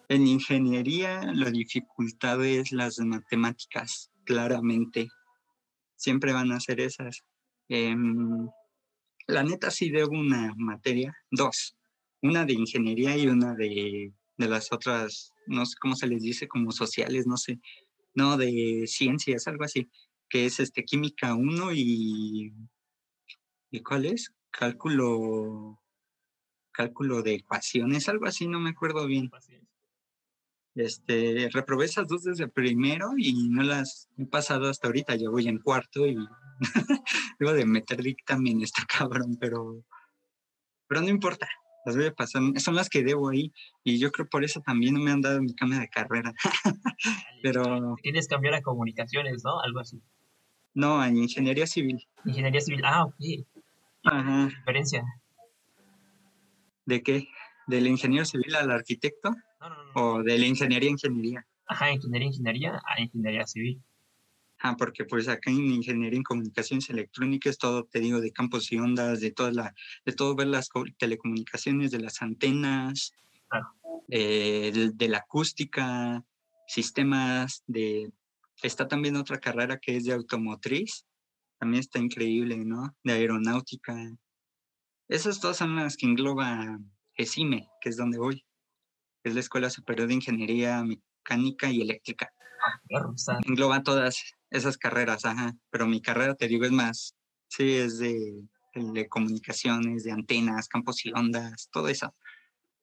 En 0.09 0.27
ingeniería, 0.27 1.21
la 1.33 1.49
dificultad 1.49 2.43
es 2.45 2.71
las 2.71 2.99
matemáticas, 2.99 4.11
claramente. 4.23 5.09
Siempre 5.95 6.33
van 6.33 6.51
a 6.51 6.59
ser 6.59 6.81
esas. 6.81 7.23
Em, 7.67 8.47
la 9.27 9.43
neta 9.43 9.71
sí 9.71 9.89
debo 9.89 10.11
una 10.11 10.53
materia, 10.57 11.15
dos, 11.31 11.77
una 12.21 12.45
de 12.45 12.53
ingeniería 12.53 13.15
y 13.17 13.27
una 13.27 13.55
de, 13.55 14.13
de 14.37 14.47
las 14.47 14.71
otras, 14.71 15.31
no 15.47 15.65
sé 15.65 15.75
cómo 15.79 15.95
se 15.95 16.07
les 16.07 16.21
dice, 16.21 16.47
como 16.47 16.71
sociales, 16.71 17.27
no 17.27 17.37
sé, 17.37 17.59
no, 18.13 18.37
de 18.37 18.85
ciencias, 18.87 19.47
algo 19.47 19.63
así, 19.63 19.89
que 20.29 20.45
es 20.45 20.59
este 20.59 20.83
química 20.83 21.35
1 21.35 21.71
y, 21.73 22.53
¿y 23.71 23.79
cuál 23.81 24.05
es? 24.05 24.33
Cálculo, 24.49 25.79
cálculo 26.71 27.21
de 27.21 27.35
ecuaciones, 27.35 28.09
algo 28.09 28.25
así, 28.25 28.47
no 28.47 28.59
me 28.59 28.71
acuerdo 28.71 29.05
bien. 29.07 29.29
Este, 30.73 31.49
reprobé 31.51 31.85
esas 31.85 32.07
dos 32.07 32.23
desde 32.23 32.47
primero 32.47 33.11
y 33.17 33.49
no 33.49 33.61
las 33.63 34.09
he 34.17 34.25
pasado 34.25 34.69
hasta 34.69 34.87
ahorita, 34.87 35.15
ya 35.15 35.29
voy 35.29 35.47
en 35.47 35.59
cuarto 35.59 36.07
y 36.07 36.17
Debo 37.39 37.53
de 37.53 37.65
meter 37.65 38.01
dictamen 38.01 38.61
está 38.61 38.85
cabrón, 38.87 39.37
pero, 39.39 39.83
pero 40.87 41.01
no 41.01 41.09
importa. 41.09 41.47
Las 41.85 41.95
voy 41.95 42.05
a 42.05 42.13
pasar. 42.13 42.41
Son 42.57 42.75
las 42.75 42.89
que 42.89 43.03
debo 43.03 43.29
ahí. 43.29 43.51
Y 43.83 43.99
yo 43.99 44.11
creo 44.11 44.27
por 44.29 44.43
eso 44.43 44.61
también 44.61 44.93
no 44.93 44.99
me 44.99 45.11
han 45.11 45.21
dado 45.21 45.41
mi 45.41 45.53
cambio 45.55 45.79
de 45.79 45.89
carrera. 45.89 46.33
pero. 47.43 47.95
Tienes 48.01 48.27
que 48.27 48.35
cambiar 48.35 48.55
a 48.55 48.61
comunicaciones, 48.61 49.43
¿no? 49.43 49.59
Algo 49.61 49.79
así. 49.79 50.01
No, 50.73 51.03
en 51.03 51.17
ingeniería 51.17 51.67
civil. 51.67 52.07
Ingeniería 52.25 52.61
civil. 52.61 52.81
Ah, 52.85 53.05
ok. 53.05 53.15
Ajá. 54.03 54.47
diferencia? 54.47 55.03
¿De 56.85 57.03
qué? 57.03 57.27
¿Del 57.67 57.87
ingeniero 57.87 58.25
civil 58.25 58.55
al 58.55 58.71
arquitecto? 58.71 59.31
No, 59.59 59.69
no, 59.69 59.83
no. 59.83 59.91
¿O 59.93 60.23
de 60.23 60.37
la 60.37 60.45
ingeniería 60.45 60.89
ingeniería? 60.89 61.45
Ajá, 61.67 61.91
ingeniería 61.91 62.27
ingeniería 62.27 62.81
a 62.85 63.01
ingeniería 63.01 63.45
civil. 63.45 63.81
Ah, 64.63 64.75
porque 64.77 65.05
pues 65.05 65.27
acá 65.27 65.49
en 65.49 65.71
ingeniería 65.71 66.17
en 66.17 66.23
comunicaciones 66.23 66.87
electrónicas 66.91 67.57
todo, 67.57 67.85
te 67.85 67.99
digo, 67.99 68.21
de 68.21 68.31
campos 68.31 68.71
y 68.71 68.77
ondas, 68.77 69.19
de 69.19 69.31
toda 69.31 69.51
la, 69.51 69.73
de 70.05 70.13
todo 70.13 70.35
ver 70.35 70.47
las 70.47 70.69
telecomunicaciones, 70.99 71.89
de 71.89 71.99
las 71.99 72.21
antenas, 72.21 73.11
eh, 74.09 74.91
de, 74.93 75.07
la 75.09 75.17
acústica, 75.17 76.23
sistemas 76.67 77.63
de, 77.65 78.11
está 78.61 78.87
también 78.87 79.15
otra 79.15 79.39
carrera 79.39 79.79
que 79.79 79.97
es 79.97 80.05
de 80.05 80.13
automotriz, 80.13 81.07
también 81.57 81.79
está 81.79 81.97
increíble, 81.97 82.57
¿no? 82.57 82.95
De 83.03 83.13
aeronáutica. 83.13 83.95
Esas 85.07 85.39
todas 85.39 85.57
son 85.57 85.75
las 85.75 85.97
que 85.97 86.05
engloba 86.05 86.77
ESIME, 87.15 87.67
que 87.81 87.89
es 87.89 87.97
donde 87.97 88.19
voy. 88.19 88.45
Es 89.23 89.33
la 89.33 89.39
Escuela 89.39 89.71
Superior 89.71 90.07
de 90.07 90.13
Ingeniería 90.15 90.83
Mecánica 90.83 91.71
y 91.71 91.81
Eléctrica. 91.81 92.31
Engloba 93.47 93.81
todas 93.81 94.35
esas 94.51 94.77
carreras, 94.77 95.25
ajá. 95.25 95.55
Pero 95.71 95.87
mi 95.87 96.01
carrera, 96.01 96.35
te 96.35 96.47
digo, 96.47 96.65
es 96.65 96.71
más, 96.71 97.15
sí, 97.47 97.75
es 97.75 97.97
de, 97.97 98.43
de 98.75 99.07
comunicaciones, 99.07 100.03
de 100.03 100.11
antenas, 100.11 100.67
campos 100.67 101.05
y 101.05 101.11
ondas, 101.13 101.69
todo 101.71 101.87
eso, 101.87 102.13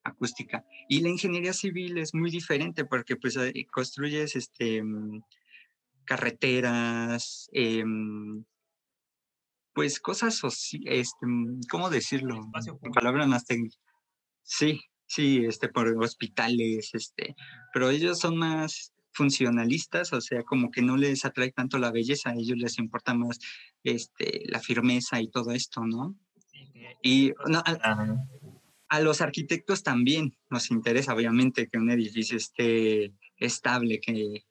acústica. 0.02 0.64
Y 0.88 1.00
la 1.00 1.08
ingeniería 1.10 1.52
civil 1.52 1.98
es 1.98 2.14
muy 2.14 2.30
diferente 2.30 2.84
porque 2.84 3.16
pues 3.16 3.38
construyes 3.70 4.37
este, 4.37 4.82
mm, 4.82 5.22
carreteras, 6.04 7.48
em, 7.52 8.44
pues 9.75 10.00
cosas, 10.00 10.40
este, 10.84 11.26
mm, 11.26 11.60
¿cómo 11.70 11.90
decirlo? 11.90 12.50
Palabras 12.94 13.28
más 13.28 13.44
técnicas. 13.46 13.78
Sí, 14.42 14.80
sí, 15.06 15.44
este, 15.44 15.68
por 15.68 15.88
hospitales, 16.02 16.90
este, 16.94 17.37
pero 17.72 17.90
ellos 17.90 18.18
son 18.18 18.37
más 18.38 18.92
funcionalistas, 19.18 20.12
o 20.12 20.20
sea, 20.20 20.44
como 20.44 20.70
que 20.70 20.80
no 20.80 20.96
les 20.96 21.25
atrae 21.25 21.50
tanto 21.50 21.76
la 21.78 21.90
belleza, 21.90 22.30
a 22.30 22.34
ellos 22.34 22.56
les 22.56 22.78
importa 22.78 23.14
más 23.14 23.40
este, 23.82 24.44
la 24.46 24.60
firmeza 24.60 25.20
y 25.20 25.28
todo 25.28 25.50
esto, 25.50 25.84
¿no? 25.84 26.16
Y 27.02 27.32
a, 28.88 29.00
los 29.00 29.20
arquitectos 29.20 29.82
también 29.82 30.37
nos 30.50 30.70
interesa, 30.70 31.14
obviamente, 31.14 31.66
que 31.68 31.78
un 31.78 31.90
edificio 31.90 32.37
esté 32.37 33.12
estable, 33.37 34.00
que, 34.00 34.44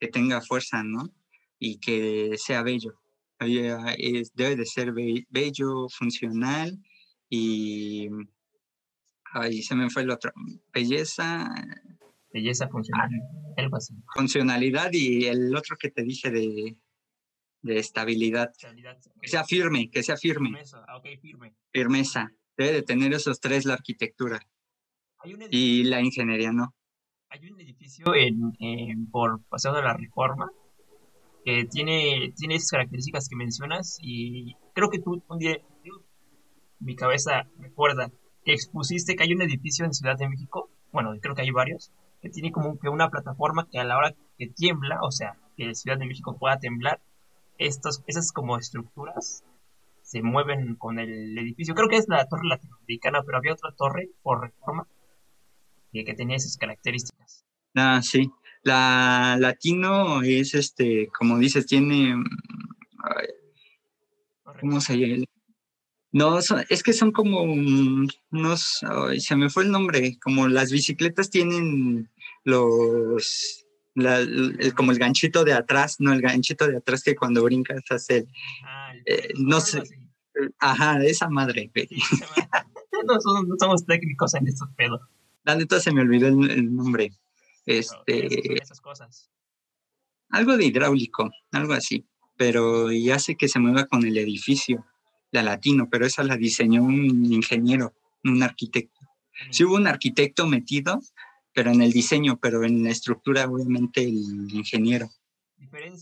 que 0.00 0.08
tenga 0.08 0.40
fuerza, 0.40 0.82
¿no? 0.82 1.10
Y 1.58 1.78
que 1.78 2.36
sea 2.38 2.62
bello. 2.62 2.98
debe 3.38 4.56
de 4.56 4.66
ser 4.66 4.92
bello, 5.28 5.88
funcional 5.90 6.78
y... 7.28 8.08
Ahí 9.34 9.62
se 9.62 9.74
me 9.74 9.90
fue 9.90 10.02
el 10.04 10.10
otro. 10.10 10.32
Belleza, 10.72 11.54
belleza 12.38 12.68
funcional, 12.68 13.10
algo 13.56 13.78
Funcionalidad 14.14 14.90
y 14.92 15.26
el 15.26 15.54
otro 15.56 15.76
que 15.76 15.90
te 15.90 16.02
dije 16.02 16.30
de, 16.30 16.76
de 17.62 17.78
estabilidad. 17.78 18.52
Que 19.20 19.28
sea 19.28 19.44
firme, 19.44 19.90
que 19.90 20.02
sea 20.02 20.16
firme. 20.16 20.48
Firmeza, 20.48 20.84
ah, 20.88 21.00
firme. 21.20 21.54
Firmeza. 21.72 22.32
Debe 22.56 22.72
de 22.72 22.82
tener 22.82 23.12
esos 23.12 23.40
tres 23.40 23.64
la 23.64 23.74
arquitectura. 23.74 24.40
y 25.50 25.84
la 25.84 26.00
ingeniería 26.00 26.52
no. 26.52 26.74
Hay 27.30 27.50
un 27.50 27.60
edificio 27.60 28.06
en, 28.14 29.06
por 29.10 29.42
Paseo 29.48 29.74
de 29.74 29.82
la 29.82 29.94
Reforma 29.94 30.50
que 31.44 31.66
tiene, 31.66 32.32
tiene 32.36 32.56
esas 32.56 32.70
características 32.70 33.28
que 33.28 33.36
mencionas 33.36 33.98
y 34.00 34.54
creo 34.74 34.88
que 34.90 34.98
tú 34.98 35.22
un 35.28 35.38
día, 35.38 35.58
mi 36.80 36.96
cabeza 36.96 37.48
recuerda 37.58 38.10
que 38.44 38.52
expusiste 38.52 39.14
que 39.14 39.24
hay 39.24 39.34
un 39.34 39.42
edificio 39.42 39.84
en 39.84 39.92
Ciudad 39.92 40.16
de 40.16 40.28
México, 40.28 40.70
bueno, 40.90 41.12
creo 41.20 41.34
que 41.34 41.42
hay 41.42 41.50
varios, 41.50 41.92
que 42.20 42.28
tiene 42.30 42.52
como 42.52 42.78
que 42.78 42.88
una 42.88 43.10
plataforma 43.10 43.68
que 43.70 43.78
a 43.78 43.84
la 43.84 43.96
hora 43.96 44.14
que 44.38 44.48
tiembla, 44.48 44.98
o 45.02 45.10
sea, 45.10 45.36
que 45.56 45.66
la 45.66 45.74
Ciudad 45.74 45.98
de 45.98 46.06
México 46.06 46.36
pueda 46.38 46.58
temblar, 46.58 47.00
estos, 47.58 48.02
esas 48.06 48.32
como 48.32 48.56
estructuras 48.56 49.44
se 50.02 50.22
mueven 50.22 50.76
con 50.76 50.98
el 50.98 51.36
edificio. 51.36 51.74
Creo 51.74 51.88
que 51.88 51.96
es 51.96 52.08
la 52.08 52.26
torre 52.26 52.48
latinoamericana, 52.48 53.22
pero 53.24 53.38
había 53.38 53.52
otra 53.52 53.72
torre 53.76 54.08
por 54.22 54.40
reforma 54.40 54.86
que, 55.92 56.04
que 56.04 56.14
tenía 56.14 56.36
esas 56.36 56.56
características. 56.56 57.44
Ah, 57.74 58.00
sí. 58.02 58.30
La 58.62 59.36
latino 59.38 60.22
es 60.22 60.54
este, 60.54 61.08
como 61.16 61.38
dices, 61.38 61.66
tiene. 61.66 62.14
¿Cómo 64.60 64.80
se 64.80 64.98
llama? 64.98 65.24
No, 66.10 66.38
es 66.38 66.82
que 66.82 66.92
son 66.94 67.12
como 67.12 67.42
unos, 67.42 68.80
se 69.18 69.36
me 69.36 69.50
fue 69.50 69.64
el 69.64 69.70
nombre, 69.70 70.18
como 70.22 70.48
las 70.48 70.72
bicicletas 70.72 71.28
tienen 71.28 72.10
los, 72.44 73.66
como 74.74 74.92
el 74.92 74.98
ganchito 74.98 75.44
de 75.44 75.52
atrás, 75.52 75.96
no 75.98 76.12
el 76.12 76.22
ganchito 76.22 76.66
de 76.66 76.78
atrás 76.78 77.02
que 77.02 77.14
cuando 77.14 77.44
brincas 77.44 77.82
hace 77.90 78.18
el, 78.18 78.28
ah, 78.64 78.92
eh, 79.04 79.32
no 79.36 79.60
sé, 79.60 79.82
ajá, 80.58 81.04
esa 81.04 81.28
madre, 81.28 81.70
no, 83.06 83.20
somos, 83.58 83.84
técnicos 83.86 84.34
en 84.34 84.48
estos 84.48 84.68
pedos. 84.76 85.00
La 85.44 85.56
neta 85.56 85.80
se 85.80 85.92
me 85.92 86.02
olvidó 86.02 86.28
el, 86.28 86.74
nombre. 86.74 87.12
Este, 87.66 88.60
esas 88.60 88.80
cosas. 88.80 89.30
Algo 90.30 90.56
de 90.56 90.66
hidráulico, 90.66 91.30
algo 91.52 91.72
así, 91.72 92.06
pero 92.36 92.90
ya 92.92 93.18
sé 93.18 93.36
que 93.36 93.48
se 93.48 93.58
mueva 93.58 93.86
con 93.86 94.04
el 94.04 94.16
edificio, 94.16 94.86
la 95.30 95.42
latino, 95.42 95.88
pero 95.90 96.06
esa 96.06 96.22
la 96.22 96.36
diseñó 96.36 96.82
un 96.82 97.32
ingeniero, 97.32 97.94
un 98.24 98.42
arquitecto. 98.42 99.00
Sí 99.50 99.64
hubo 99.64 99.76
un 99.76 99.86
arquitecto 99.86 100.46
metido, 100.46 101.00
pero 101.52 101.70
en 101.70 101.82
el 101.82 101.92
diseño, 101.92 102.38
pero 102.40 102.64
en 102.64 102.84
la 102.84 102.90
estructura, 102.90 103.46
obviamente, 103.46 104.02
el 104.02 104.48
ingeniero. 104.52 105.10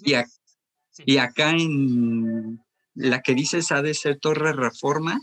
Y, 0.04 0.14
y, 1.04 1.16
acá 1.18 1.50
en 1.50 2.62
la 2.94 3.20
que 3.20 3.34
dices 3.34 3.72
ha 3.72 3.82
de 3.82 3.94
ser 3.94 4.18
Torre 4.18 4.52
Reforma, 4.52 5.20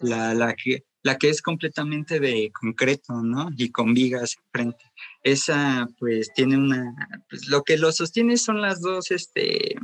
la, 0.00 0.34
la, 0.34 0.54
que, 0.54 0.84
la 1.02 1.18
que 1.18 1.28
es 1.28 1.42
completamente 1.42 2.18
de 2.20 2.50
concreto, 2.58 3.22
¿no? 3.22 3.50
Y 3.56 3.70
con 3.70 3.92
vigas 3.92 4.36
frente. 4.52 4.84
Esa, 5.22 5.86
pues, 5.98 6.32
tiene 6.34 6.56
una, 6.56 6.94
pues, 7.28 7.48
lo 7.48 7.62
que 7.62 7.76
lo 7.76 7.92
sostiene 7.92 8.36
son 8.36 8.60
las 8.60 8.80
dos, 8.80 9.10
este, 9.10 9.76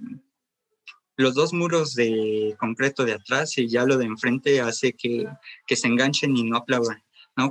los 1.20 1.34
dos 1.34 1.52
muros 1.52 1.94
de 1.94 2.56
concreto 2.58 3.04
de 3.04 3.12
atrás 3.12 3.56
y 3.58 3.68
ya 3.68 3.84
lo 3.84 3.96
de 3.96 4.06
enfrente 4.06 4.60
hace 4.60 4.92
que, 4.92 5.26
que 5.66 5.76
se 5.76 5.86
enganchen 5.86 6.36
y 6.36 6.44
no 6.44 6.56
aplaudan. 6.56 7.02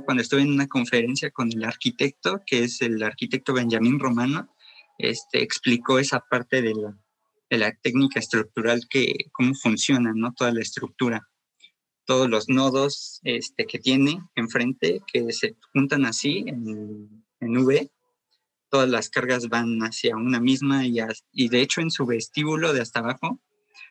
Cuando 0.04 0.22
estuve 0.22 0.42
en 0.42 0.52
una 0.52 0.68
conferencia 0.68 1.30
con 1.30 1.50
el 1.52 1.64
arquitecto, 1.64 2.40
que 2.46 2.64
es 2.64 2.80
el 2.80 3.02
arquitecto 3.02 3.52
Benjamín 3.52 3.98
Romano, 3.98 4.54
este, 4.98 5.42
explicó 5.42 5.98
esa 5.98 6.20
parte 6.20 6.62
de 6.62 6.74
la, 7.58 7.72
técnica 7.82 8.20
estructural, 8.20 8.82
que, 8.88 9.26
cómo 9.32 9.54
funciona, 9.54 10.12
¿no? 10.14 10.32
Toda 10.32 10.52
la 10.52 10.60
estructura. 10.60 11.28
Todos 12.04 12.30
los 12.30 12.48
nodos 12.48 13.20
este, 13.24 13.66
que 13.66 13.78
tiene 13.78 14.22
enfrente, 14.36 15.00
que 15.12 15.32
se 15.32 15.56
juntan 15.72 16.06
así 16.06 16.44
en, 16.46 17.24
en 17.40 17.56
V, 17.56 17.90
todas 18.68 18.88
las 18.88 19.10
cargas 19.10 19.48
van 19.48 19.80
hacia 19.80 20.16
una 20.16 20.40
misma 20.40 20.86
y, 20.86 20.98
y 21.32 21.48
de 21.48 21.60
hecho 21.60 21.80
en 21.80 21.90
su 21.90 22.06
vestíbulo 22.06 22.72
de 22.72 22.80
hasta 22.80 23.00
abajo, 23.00 23.40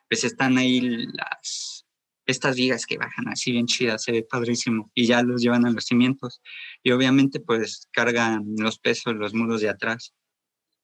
pues 0.10 0.24
están 0.24 0.58
ahí 0.58 0.82
las, 1.14 1.86
estas 2.26 2.56
vigas 2.56 2.86
que 2.86 2.98
bajan 2.98 3.28
así 3.30 3.52
bien 3.52 3.66
chidas, 3.66 4.04
se 4.04 4.12
ve 4.12 4.24
padrísimo, 4.30 4.92
y 4.94 5.06
ya 5.06 5.24
los 5.24 5.42
llevan 5.42 5.66
a 5.66 5.72
los 5.72 5.86
cimientos. 5.86 6.42
Y 6.84 6.92
obviamente 6.92 7.40
pues 7.40 7.88
cargan 7.92 8.44
los 8.58 8.80
pesos, 8.80 9.16
los 9.16 9.34
muros 9.34 9.62
de 9.62 9.70
atrás. 9.70 10.14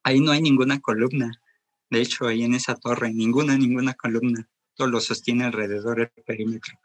Ahí 0.03 0.20
no 0.20 0.32
hay 0.32 0.41
ninguna 0.41 0.79
columna. 0.79 1.32
De 1.89 2.01
hecho, 2.01 2.27
ahí 2.27 2.44
en 2.44 2.53
esa 2.53 2.75
torre, 2.75 3.13
ninguna, 3.13 3.58
ninguna 3.58 3.94
columna. 3.94 4.48
Todo 4.75 4.88
lo 4.88 5.00
sostiene 5.00 5.46
alrededor 5.46 5.98
del 5.98 6.24
perímetro. 6.25 6.79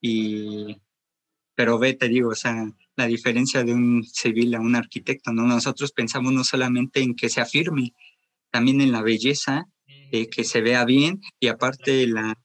Y, 0.00 0.80
pero 1.54 1.78
ve, 1.78 1.94
te 1.94 2.08
digo, 2.08 2.30
o 2.30 2.34
sea, 2.34 2.70
la 2.96 3.06
diferencia 3.06 3.64
de 3.64 3.72
un 3.72 4.04
civil 4.04 4.54
a 4.54 4.60
un 4.60 4.76
arquitecto, 4.76 5.32
¿no? 5.32 5.46
Nosotros 5.46 5.92
pensamos 5.92 6.32
no 6.32 6.44
solamente 6.44 7.00
en 7.00 7.14
que 7.14 7.28
se 7.28 7.40
afirme, 7.40 7.94
también 8.50 8.80
en 8.80 8.92
la 8.92 9.02
belleza, 9.02 9.68
eh, 10.12 10.28
que 10.28 10.44
se 10.44 10.60
vea 10.60 10.84
bien 10.84 11.20
y 11.40 11.48
aparte 11.48 12.06
la, 12.06 12.38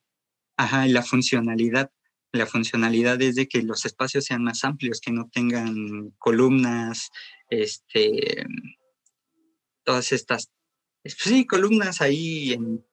Ajá, 0.61 0.85
la 0.85 1.01
funcionalidad. 1.01 1.91
La 2.31 2.45
funcionalidad 2.45 3.19
es 3.19 3.33
de 3.33 3.47
que 3.47 3.63
los 3.63 3.83
espacios 3.85 4.25
sean 4.25 4.43
más 4.43 4.63
amplios, 4.63 5.01
que 5.01 5.11
no 5.11 5.27
tengan 5.33 6.11
columnas, 6.19 7.09
este, 7.49 8.45
todas 9.83 10.11
estas, 10.11 10.51
pues 11.01 11.15
sí, 11.19 11.47
columnas 11.47 11.99
ahí 11.99 12.53
en 12.53 12.85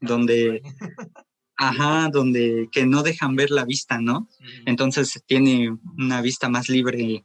donde, 0.00 0.62
ajá, 1.56 2.08
donde 2.12 2.68
que 2.72 2.86
no 2.86 3.04
dejan 3.04 3.36
ver 3.36 3.52
la 3.52 3.64
vista, 3.64 4.00
¿no? 4.00 4.28
Entonces 4.66 5.22
tiene 5.26 5.70
una 5.96 6.20
vista 6.20 6.48
más 6.48 6.68
libre 6.68 7.24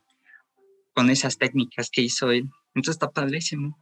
con 0.94 1.10
esas 1.10 1.40
técnicas 1.40 1.90
que 1.90 2.02
hizo 2.02 2.30
él. 2.30 2.52
Entonces 2.76 2.98
está 2.98 3.10
padrísimo. 3.10 3.80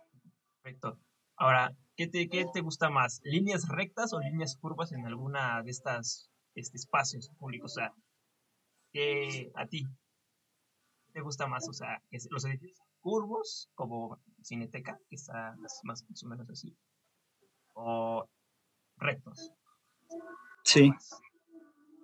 Perfecto. 0.62 0.98
Ahora, 1.36 1.76
¿Qué 1.96 2.08
te, 2.08 2.28
¿Qué 2.28 2.46
te 2.52 2.62
gusta 2.62 2.90
más? 2.90 3.22
¿Líneas 3.24 3.68
rectas 3.68 4.14
o 4.14 4.20
líneas 4.20 4.58
curvas 4.58 4.92
en 4.92 5.06
alguna 5.06 5.62
de 5.62 5.70
estas 5.70 6.32
este, 6.56 6.78
espacios 6.78 7.30
públicos? 7.38 7.74
O 7.74 7.76
sea, 7.76 7.94
¿qué 8.92 9.52
a 9.56 9.68
ti 9.68 9.86
te 11.14 11.22
gusta 11.22 11.46
más? 11.46 11.70
O 11.70 11.74
sea, 11.74 12.02
los 12.32 12.46
edificios 12.46 12.80
curvos, 13.00 13.70
como 13.76 14.20
Cineteca, 14.42 14.98
que 15.08 15.16
está 15.18 15.56
más, 15.84 16.04
o 16.24 16.28
menos 16.28 16.50
así, 16.50 16.76
o 17.74 18.28
rectos. 18.98 19.52
Sí. 20.64 20.92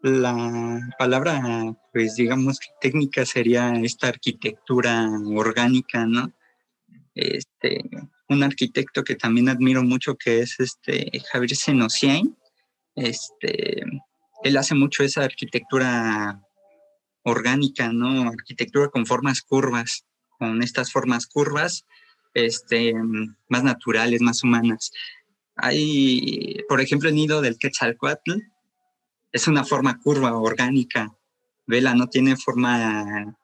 La 0.01 0.79
palabra, 0.97 1.41
pues 1.91 2.15
digamos 2.15 2.59
que 2.59 2.67
técnica 2.79 3.25
sería 3.25 3.71
esta 3.81 4.07
arquitectura 4.07 5.09
orgánica, 5.35 6.05
¿no? 6.05 6.31
Este, 7.15 7.89
un 8.29 8.43
arquitecto 8.43 9.03
que 9.03 9.15
también 9.15 9.49
admiro 9.49 9.83
mucho, 9.83 10.15
que 10.15 10.39
es 10.39 10.59
este 10.59 11.21
Javier 11.31 11.55
Senosiain. 11.55 12.37
Este, 12.95 13.83
él 14.43 14.57
hace 14.57 14.75
mucho 14.75 15.03
esa 15.03 15.23
arquitectura 15.23 16.41
orgánica, 17.23 17.91
¿no? 17.91 18.29
Arquitectura 18.29 18.89
con 18.89 19.05
formas 19.05 19.41
curvas, 19.41 20.05
con 20.37 20.61
estas 20.61 20.91
formas 20.91 21.25
curvas, 21.27 21.85
este, 22.33 22.93
más 23.47 23.63
naturales, 23.63 24.21
más 24.21 24.43
humanas. 24.43 24.91
Hay, 25.55 26.59
por 26.69 26.81
ejemplo, 26.81 27.09
el 27.09 27.15
nido 27.15 27.41
del 27.41 27.57
Quetzalcoatl, 27.57 28.33
es 29.31 29.47
una 29.47 29.65
forma 29.65 29.99
curva, 29.99 30.37
orgánica. 30.37 31.15
Vela 31.67 31.93
no 31.93 32.07
tiene 32.07 32.35
forma 32.35 33.37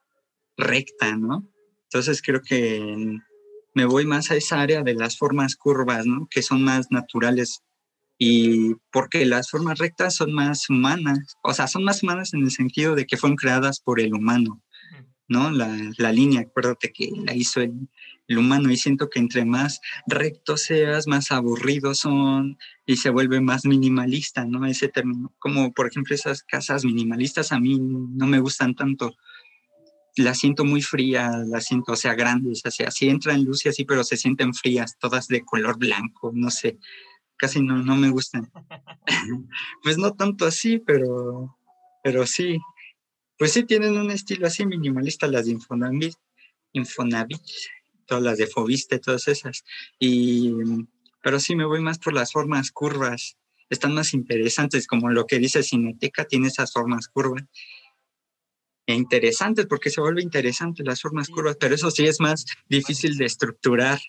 recta, 0.57 1.15
¿no? 1.15 1.47
Entonces 1.83 2.21
creo 2.21 2.41
que 2.41 3.19
me 3.75 3.85
voy 3.85 4.05
más 4.05 4.31
a 4.31 4.35
esa 4.35 4.61
área 4.61 4.81
de 4.81 4.95
las 4.95 5.17
formas 5.17 5.55
curvas, 5.55 6.07
¿no? 6.07 6.27
Que 6.31 6.41
son 6.41 6.63
más 6.63 6.87
naturales 6.89 7.61
y 8.17 8.75
porque 8.91 9.25
las 9.25 9.49
formas 9.49 9.77
rectas 9.77 10.15
son 10.15 10.33
más 10.33 10.69
humanas, 10.69 11.35
o 11.43 11.53
sea, 11.53 11.67
son 11.67 11.83
más 11.83 12.01
humanas 12.01 12.33
en 12.33 12.43
el 12.43 12.51
sentido 12.51 12.95
de 12.95 13.05
que 13.05 13.17
fueron 13.17 13.35
creadas 13.35 13.81
por 13.81 13.99
el 13.99 14.13
humano, 14.13 14.63
¿no? 15.27 15.51
La, 15.51 16.11
línea, 16.13 16.41
acuérdate 16.41 16.93
que 16.93 17.09
la 17.25 17.33
hizo 17.33 17.59
el, 17.59 17.89
el, 18.29 18.37
humano 18.37 18.71
y 18.71 18.77
siento 18.77 19.09
que 19.09 19.19
entre 19.19 19.43
más 19.43 19.81
recto 20.07 20.55
seas, 20.55 21.07
más 21.07 21.31
aburridos 21.31 21.99
son 21.99 22.57
y 22.85 22.95
se 22.95 23.09
vuelve 23.09 23.41
más 23.41 23.65
minimalista, 23.65 24.45
¿no? 24.45 24.65
Ese 24.65 24.87
término, 24.87 25.35
como 25.37 25.73
por 25.73 25.87
ejemplo 25.87 26.15
esas 26.15 26.43
casas 26.43 26.85
minimalistas 26.85 27.51
a 27.51 27.59
mí 27.59 27.77
no 27.81 28.27
me 28.27 28.39
gustan 28.39 28.75
tanto 28.75 29.17
la 30.17 30.33
siento 30.33 30.63
muy 30.63 30.81
fría, 30.81 31.31
la 31.45 31.61
siento, 31.61 31.93
o 31.93 31.95
sea, 31.95 32.13
grandes, 32.15 32.61
o 32.65 32.71
sea, 32.71 32.91
sí 32.91 33.09
entran 33.09 33.43
luz 33.43 33.65
y 33.65 33.69
así, 33.69 33.85
pero 33.85 34.03
se 34.03 34.17
sienten 34.17 34.53
frías, 34.53 34.97
todas 34.97 35.27
de 35.27 35.43
color 35.43 35.77
blanco, 35.77 36.31
no 36.33 36.49
sé, 36.49 36.77
casi 37.37 37.61
no, 37.61 37.77
no 37.83 37.95
me 37.95 38.09
gustan. 38.09 38.49
pues 39.83 39.97
no 39.97 40.13
tanto 40.13 40.45
así, 40.45 40.79
pero, 40.79 41.57
pero 42.03 42.25
sí, 42.25 42.57
pues 43.37 43.51
sí 43.51 43.63
tienen 43.63 43.97
un 43.97 44.11
estilo 44.11 44.47
así 44.47 44.65
minimalista 44.65 45.27
las 45.27 45.45
de 45.45 45.51
Infonavit, 45.51 46.15
Infonavit, 46.73 47.41
todas 48.05 48.23
las 48.23 48.37
de 48.37 48.47
Fobiste, 48.47 48.99
todas 48.99 49.27
esas, 49.27 49.63
y, 49.99 50.53
pero 51.21 51.39
sí 51.39 51.55
me 51.55 51.65
voy 51.65 51.81
más 51.81 51.99
por 51.99 52.13
las 52.13 52.31
formas 52.31 52.71
curvas, 52.71 53.37
están 53.69 53.93
más 53.93 54.13
interesantes, 54.13 54.87
como 54.87 55.09
lo 55.09 55.25
que 55.25 55.39
dice 55.39 55.63
Cineteca, 55.63 56.25
tiene 56.25 56.47
esas 56.47 56.71
formas 56.71 57.07
curvas, 57.07 57.43
interesantes, 58.93 59.65
porque 59.65 59.89
se 59.89 60.01
vuelve 60.01 60.21
interesante 60.21 60.83
las 60.83 61.01
formas 61.01 61.29
curvas, 61.29 61.57
pero 61.59 61.75
eso 61.75 61.89
sí 61.91 62.05
es 62.05 62.19
más 62.19 62.45
difícil 62.69 63.17
de 63.17 63.25
estructurar 63.25 63.99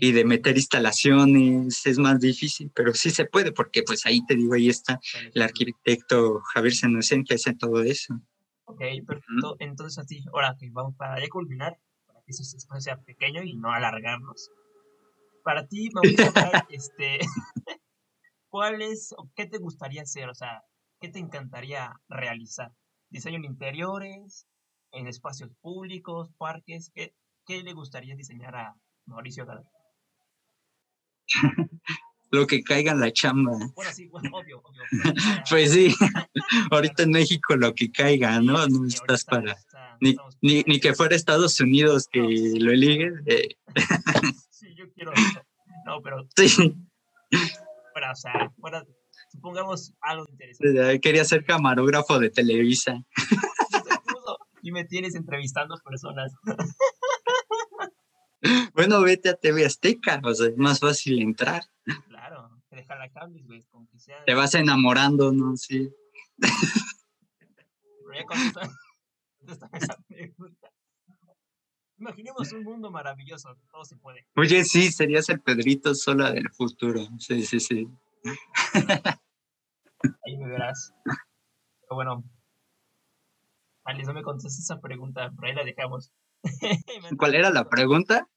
y 0.00 0.12
de 0.12 0.24
meter 0.24 0.56
instalaciones, 0.56 1.86
es 1.86 1.98
más 1.98 2.18
difícil, 2.18 2.70
pero 2.74 2.94
sí 2.94 3.10
se 3.10 3.26
puede, 3.26 3.52
porque 3.52 3.82
pues 3.82 4.06
ahí 4.06 4.24
te 4.26 4.34
digo, 4.34 4.54
ahí 4.54 4.68
está 4.68 4.98
el 5.34 5.42
arquitecto 5.42 6.40
Javier 6.52 6.74
Senocen 6.74 7.24
que 7.24 7.34
hace 7.34 7.54
todo 7.54 7.82
eso. 7.82 8.14
Ok, 8.66 8.80
perfecto. 9.06 9.56
Entonces, 9.58 9.98
así, 9.98 10.24
ahora 10.32 10.56
que 10.58 10.70
vamos 10.70 10.94
para 10.96 11.20
ya 11.20 11.28
culminar, 11.28 11.78
para 12.06 12.20
que 12.22 12.30
ese 12.32 12.42
espacio 12.56 12.80
sea 12.80 13.00
pequeño 13.00 13.42
y 13.42 13.54
no 13.54 13.72
alargarnos. 13.72 14.50
Para 15.42 15.66
ti, 15.66 15.90
vamos 15.92 16.14
a 16.36 16.66
este, 16.70 17.18
¿cuál 18.48 18.80
es, 18.80 19.14
o 19.16 19.30
qué 19.36 19.46
te 19.46 19.58
gustaría 19.58 20.02
hacer? 20.02 20.28
O 20.28 20.34
sea, 20.34 20.64
¿qué 20.98 21.08
te 21.08 21.18
encantaría 21.18 21.92
realizar? 22.08 22.72
Diseño 23.14 23.36
en 23.36 23.44
interiores, 23.44 24.46
en 24.90 25.06
espacios 25.06 25.50
públicos, 25.62 26.30
parques. 26.36 26.90
¿Qué, 26.92 27.14
qué 27.46 27.62
le 27.62 27.72
gustaría 27.72 28.16
diseñar 28.16 28.56
a 28.56 28.76
Mauricio 29.06 29.46
Galar? 29.46 29.64
lo 32.32 32.46
que 32.48 32.64
caiga 32.64 32.90
en 32.90 33.00
la 33.00 33.12
chamba. 33.12 33.52
Bueno, 33.74 33.92
sí, 33.92 34.08
bueno, 34.08 34.30
obvio, 34.32 34.60
obvio. 34.64 34.82
pues 35.48 35.72
sí, 35.72 35.94
ahorita 36.72 37.04
en 37.04 37.10
México 37.10 37.54
lo 37.56 37.72
que 37.72 37.92
caiga, 37.92 38.40
¿no? 38.40 38.66
no 38.66 38.88
estás 38.88 39.24
para... 39.24 39.56
ni, 40.00 40.16
ni, 40.42 40.64
ni, 40.66 40.80
que 40.80 40.92
fuera 40.92 41.14
Estados 41.14 41.60
Unidos 41.60 42.08
que 42.10 42.20
lo 42.20 42.72
eliguen. 42.72 43.22
Eh. 43.26 43.48
sí, 44.50 44.74
yo 44.74 44.92
quiero 44.92 45.12
eso. 45.12 45.40
No, 45.86 46.02
pero. 46.02 46.26
Sí. 46.36 46.74
O 47.94 48.16
sea, 48.16 48.52
supongamos 49.34 49.92
algo 50.00 50.26
interesante. 50.30 51.00
Quería 51.00 51.24
ser 51.24 51.44
camarógrafo 51.44 52.18
de 52.18 52.30
Televisa. 52.30 53.04
Y 54.62 54.72
me 54.72 54.84
tienes 54.84 55.14
entrevistando 55.14 55.76
personas. 55.84 56.32
Bueno, 58.74 59.00
vete 59.00 59.30
a 59.30 59.34
TV 59.34 59.64
Azteca, 59.64 60.20
o 60.22 60.34
sea, 60.34 60.48
es 60.48 60.56
más 60.58 60.78
fácil 60.78 61.22
entrar. 61.22 61.62
Claro, 62.08 62.60
te 62.68 62.76
deja 62.76 62.94
la 62.96 63.08
cambios, 63.08 63.46
güey, 63.46 63.62
con 63.70 63.86
que 63.86 63.98
sea. 63.98 64.22
Te 64.26 64.34
vas 64.34 64.54
enamorando, 64.54 65.32
¿no? 65.32 65.56
Sí. 65.56 65.90
esa 69.72 69.96
pregunta. 70.08 70.70
Imaginemos 71.96 72.52
un 72.52 72.64
mundo 72.64 72.90
maravilloso, 72.90 73.56
todo 73.70 73.84
se 73.84 73.96
puede. 73.96 74.26
Oye, 74.36 74.64
sí, 74.64 74.92
serías 74.92 75.28
el 75.30 75.40
Pedrito 75.40 75.94
Sola 75.94 76.30
del 76.32 76.50
futuro. 76.50 77.08
Sí, 77.18 77.46
sí, 77.46 77.60
sí. 77.60 77.88
Ahí 80.26 80.36
me 80.36 80.48
verás. 80.48 80.94
Pero 81.04 81.94
bueno. 81.94 82.24
Alice, 83.84 84.06
no 84.06 84.14
me 84.14 84.22
contestes 84.22 84.58
esa 84.58 84.80
pregunta, 84.80 85.30
por 85.30 85.44
ahí 85.44 85.54
la 85.54 85.64
dejamos. 85.64 86.10
¿Cuál 87.18 87.34
era 87.34 87.50
la 87.50 87.68
pregunta? 87.68 88.28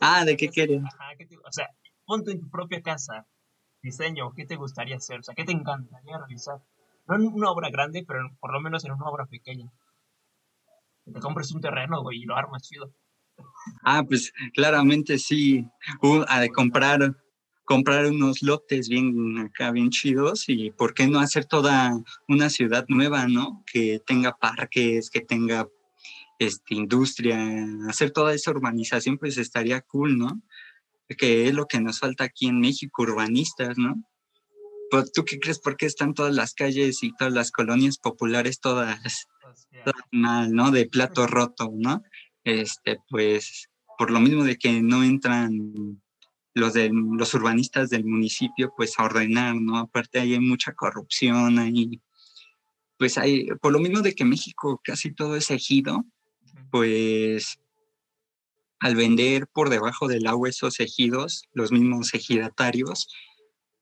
Ah, 0.00 0.24
¿de 0.24 0.36
qué 0.36 0.48
quieres? 0.48 0.82
o 0.82 1.52
sea, 1.52 1.68
ponte 2.04 2.32
en 2.32 2.40
tu 2.40 2.50
propia 2.50 2.82
casa, 2.82 3.26
diseño, 3.82 4.32
¿qué 4.34 4.44
te 4.44 4.56
gustaría 4.56 4.96
hacer? 4.96 5.20
O 5.20 5.22
sea, 5.22 5.34
¿qué 5.34 5.44
te 5.44 5.52
encantaría 5.52 6.18
realizar? 6.18 6.60
No 7.06 7.16
en 7.16 7.26
una 7.28 7.50
obra 7.50 7.70
grande, 7.70 8.04
pero 8.06 8.20
por 8.40 8.52
lo 8.52 8.60
menos 8.60 8.84
en 8.84 8.92
una 8.92 9.06
obra 9.06 9.26
pequeña. 9.26 9.70
Que 11.04 11.12
te 11.12 11.20
compres 11.20 11.52
un 11.52 11.60
terreno, 11.60 12.02
güey, 12.02 12.22
y 12.22 12.24
lo 12.24 12.36
armas 12.36 12.62
chido. 12.62 12.92
Ah, 13.84 14.02
pues 14.06 14.32
claramente 14.54 15.18
sí. 15.18 15.66
Uh, 16.02 16.24
a 16.28 16.40
de 16.40 16.50
comprar, 16.50 17.16
comprar 17.70 18.06
unos 18.06 18.42
lotes 18.42 18.88
bien 18.88 19.38
acá, 19.38 19.70
bien 19.70 19.90
chidos 19.90 20.48
y 20.48 20.72
por 20.72 20.92
qué 20.92 21.06
no 21.06 21.20
hacer 21.20 21.44
toda 21.44 21.92
una 22.26 22.50
ciudad 22.50 22.84
nueva, 22.88 23.28
¿no? 23.28 23.62
Que 23.64 24.00
tenga 24.04 24.36
parques, 24.36 25.08
que 25.08 25.20
tenga 25.20 25.68
este, 26.40 26.74
industria, 26.74 27.38
hacer 27.88 28.10
toda 28.10 28.34
esa 28.34 28.50
urbanización, 28.50 29.18
pues 29.18 29.38
estaría 29.38 29.82
cool, 29.82 30.18
¿no? 30.18 30.42
Que 31.16 31.46
es 31.46 31.54
lo 31.54 31.66
que 31.66 31.78
nos 31.80 32.00
falta 32.00 32.24
aquí 32.24 32.48
en 32.48 32.58
México, 32.58 33.02
urbanistas, 33.02 33.78
¿no? 33.78 34.02
Pues, 34.90 35.12
¿Tú 35.12 35.24
qué 35.24 35.38
crees? 35.38 35.60
¿Por 35.60 35.76
qué 35.76 35.86
están 35.86 36.12
todas 36.12 36.34
las 36.34 36.54
calles 36.54 37.04
y 37.04 37.14
todas 37.14 37.32
las 37.32 37.52
colonias 37.52 37.98
populares 37.98 38.58
todas, 38.58 39.28
todas 39.84 40.02
mal, 40.10 40.52
¿no? 40.52 40.72
De 40.72 40.86
plato 40.86 41.28
roto, 41.28 41.70
¿no? 41.72 42.02
Este, 42.42 42.98
pues, 43.08 43.70
por 43.96 44.10
lo 44.10 44.18
mismo 44.18 44.42
de 44.42 44.58
que 44.58 44.82
no 44.82 45.04
entran 45.04 46.00
los, 46.54 46.72
de, 46.74 46.90
los 46.92 47.34
urbanistas 47.34 47.90
del 47.90 48.04
municipio, 48.04 48.72
pues, 48.76 48.98
a 48.98 49.04
ordenar, 49.04 49.54
¿no? 49.56 49.78
Aparte 49.78 50.20
hay 50.20 50.38
mucha 50.38 50.72
corrupción 50.72 51.58
ahí. 51.58 52.00
Pues 52.98 53.16
hay, 53.18 53.46
por 53.62 53.72
lo 53.72 53.78
mismo 53.78 54.00
de 54.00 54.14
que 54.14 54.24
México 54.24 54.80
casi 54.84 55.12
todo 55.12 55.36
es 55.36 55.50
ejido, 55.50 56.04
pues 56.70 57.58
al 58.78 58.96
vender 58.96 59.46
por 59.46 59.68
debajo 59.68 60.08
del 60.08 60.26
agua 60.26 60.48
esos 60.48 60.80
ejidos, 60.80 61.44
los 61.52 61.70
mismos 61.70 62.14
ejidatarios, 62.14 63.08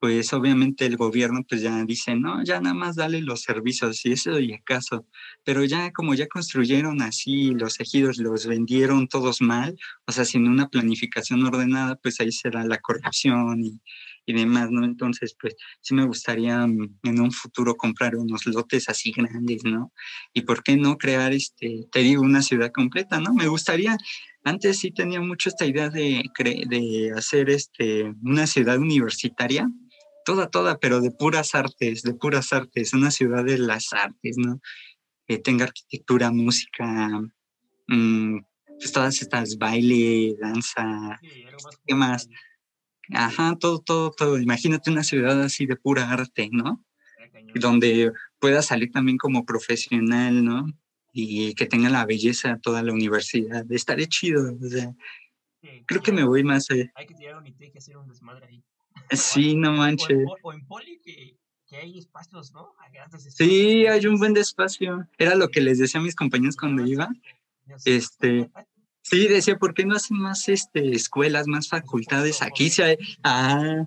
pues 0.01 0.33
obviamente 0.33 0.87
el 0.87 0.97
gobierno 0.97 1.45
pues 1.49 1.63
ya 1.63 1.85
dice, 1.85 2.15
no, 2.15 2.43
ya 2.45 2.61
nada 2.61 2.75
más 2.75 2.97
dale 2.97 3.21
los 3.21 3.43
servicios 3.43 4.05
y 4.07 4.13
eso 4.13 4.39
y 4.39 4.53
acaso, 4.53 5.07
pero 5.45 5.65
ya 5.65 5.91
como 5.93 6.15
ya 6.15 6.29
construyeron 6.29 7.03
así 7.03 7.53
los 7.53 7.81
ejidos, 7.81 8.19
los 8.19 8.47
vendieron 8.47 9.09
todos 9.09 9.41
mal, 9.41 9.77
o 10.07 10.13
sea, 10.13 10.25
sin 10.25 10.49
una 10.49 10.69
planificación 10.69 11.45
ordenada, 11.45 11.97
pues 11.97 12.21
ahí 12.21 12.33
será 12.33 12.65
la 12.65 12.79
corrupción 12.79 13.61
y, 13.63 13.81
y 14.29 14.35
demás, 14.35 14.71
¿no? 14.71 14.85
Entonces, 14.85 15.35
pues 15.41 15.57
sí 15.81 15.95
me 15.95 16.05
gustaría 16.05 16.67
mm, 16.67 16.99
en 17.05 17.21
un 17.21 17.33
futuro 17.33 17.77
comprar 17.77 18.15
unos 18.15 18.47
lotes 18.47 18.89
así 18.91 19.11
grandes, 19.11 19.65
¿no? 19.65 19.93
Y 20.35 20.43
por 20.43 20.63
qué 20.63 20.77
no 20.77 20.99
crear, 20.99 21.33
este, 21.33 21.87
te 21.91 22.01
digo, 22.01 22.23
una 22.23 22.43
ciudad 22.43 22.71
completa, 22.71 23.21
¿no? 23.21 23.33
Me 23.33 23.49
gustaría, 23.49 23.97
antes 24.45 24.79
sí 24.79 24.91
tenía 24.91 25.21
mucho 25.23 25.49
esta 25.49 25.65
idea 25.65 25.89
de, 25.89 26.23
de 26.69 27.13
hacer 27.17 27.49
este, 27.49 28.15
una 28.23 28.47
ciudad 28.47 28.79
universitaria, 28.79 29.67
toda, 30.29 30.51
toda, 30.51 30.79
pero 30.79 31.01
de 31.01 31.11
puras 31.11 31.55
artes, 31.55 32.03
de 32.03 32.13
puras 32.13 32.53
artes, 32.53 32.93
una 32.93 33.11
ciudad 33.11 33.47
de 33.47 33.57
las 33.57 33.95
artes, 33.95 34.37
¿no? 34.37 34.61
Que 35.27 35.39
tenga 35.39 35.65
arquitectura, 35.65 36.31
música, 36.31 37.09
mmm, 37.87 38.41
pues 38.67 38.93
todas 38.93 39.23
estas 39.23 39.57
baile, 39.57 40.37
danza, 40.39 41.19
¿qué 41.87 41.95
más? 41.95 42.29
Ajá, 43.11 43.57
todo, 43.59 43.79
todo, 43.79 44.11
todo. 44.11 44.39
Imagínate 44.39 44.91
una 44.91 45.03
ciudad 45.03 45.41
así 45.43 45.65
de 45.65 45.77
pura 45.77 46.11
arte, 46.11 46.51
¿no? 46.53 46.85
Donde 47.55 48.13
pueda 48.39 48.61
salir 48.61 48.91
también 48.93 49.17
como 49.17 49.47
profesional, 49.47 50.45
¿no? 50.45 50.67
Y 51.11 51.55
que 51.55 51.65
tenga 51.65 51.89
la 51.89 52.05
belleza 52.05 52.59
toda 52.63 52.83
la 52.83 52.93
universidad. 52.93 53.65
Estaré 53.73 54.09
chido, 54.09 54.59
o 54.61 54.69
sea, 54.69 54.93
creo 55.87 56.03
que 56.03 56.13
me 56.13 56.25
voy 56.25 56.45
más. 56.45 56.69
Hay 56.71 57.07
que 57.07 57.15
tirar 57.15 57.39
un 57.39 57.47
IT 57.47 57.63
y 57.63 57.79
hacer 57.79 57.97
un 57.97 58.07
desmadre 58.07 58.47
ahí. 58.47 58.63
Sí, 59.11 59.57
no 59.57 59.73
manches. 59.73 60.25
O, 60.43 60.53
en 60.53 60.67
Poli 60.67 61.01
que, 61.01 61.37
hay 61.77 61.99
espacios, 61.99 62.53
¿no? 62.53 62.75
Sí, 63.19 63.87
hay 63.87 64.07
un 64.07 64.19
buen 64.19 64.37
espacio. 64.37 65.07
Era 65.19 65.35
lo 65.35 65.49
que 65.49 65.61
les 65.61 65.79
decía 65.79 66.01
a 66.01 66.03
mis 66.03 66.15
compañeros 66.15 66.57
cuando 66.57 66.87
iba. 66.87 67.09
Este, 67.85 68.51
sí, 69.03 69.29
decía, 69.29 69.59
¿por 69.59 69.75
qué 69.75 69.85
no 69.85 69.95
hacen 69.95 70.19
más 70.19 70.49
este, 70.49 70.93
escuelas, 70.93 71.47
más 71.47 71.69
facultades 71.69 72.41
aquí? 72.41 72.71
Si 72.71 72.83
ah, 73.23 73.87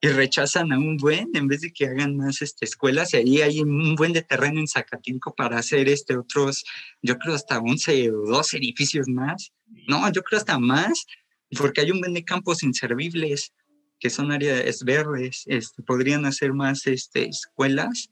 y 0.00 0.08
rechazan 0.08 0.72
a 0.72 0.78
un 0.78 0.96
buen 0.96 1.30
en 1.34 1.48
vez 1.48 1.62
de 1.62 1.72
que 1.72 1.86
hagan 1.86 2.16
más 2.16 2.40
este, 2.40 2.64
escuelas. 2.64 3.14
Y 3.14 3.16
ahí 3.16 3.42
hay 3.42 3.60
un 3.60 3.94
buen 3.96 4.12
de 4.12 4.22
terreno 4.22 4.60
en 4.60 4.68
Zacatinco 4.68 5.34
para 5.34 5.58
hacer 5.58 5.88
este, 5.88 6.16
otros, 6.16 6.64
yo 7.02 7.18
creo 7.18 7.34
hasta 7.34 7.58
11 7.58 8.10
o 8.12 8.26
12 8.26 8.58
edificios 8.58 9.08
más. 9.08 9.52
No, 9.88 10.10
yo 10.12 10.22
creo 10.22 10.38
hasta 10.38 10.58
más, 10.58 11.06
porque 11.56 11.80
hay 11.80 11.90
un 11.90 12.00
buen 12.00 12.14
de 12.14 12.24
campos 12.24 12.62
inservibles 12.62 13.52
que 13.98 14.10
son 14.10 14.32
áreas 14.32 14.84
verdes, 14.84 15.42
este, 15.46 15.82
podrían 15.82 16.24
hacer 16.24 16.52
más 16.52 16.86
este, 16.86 17.28
escuelas 17.28 18.10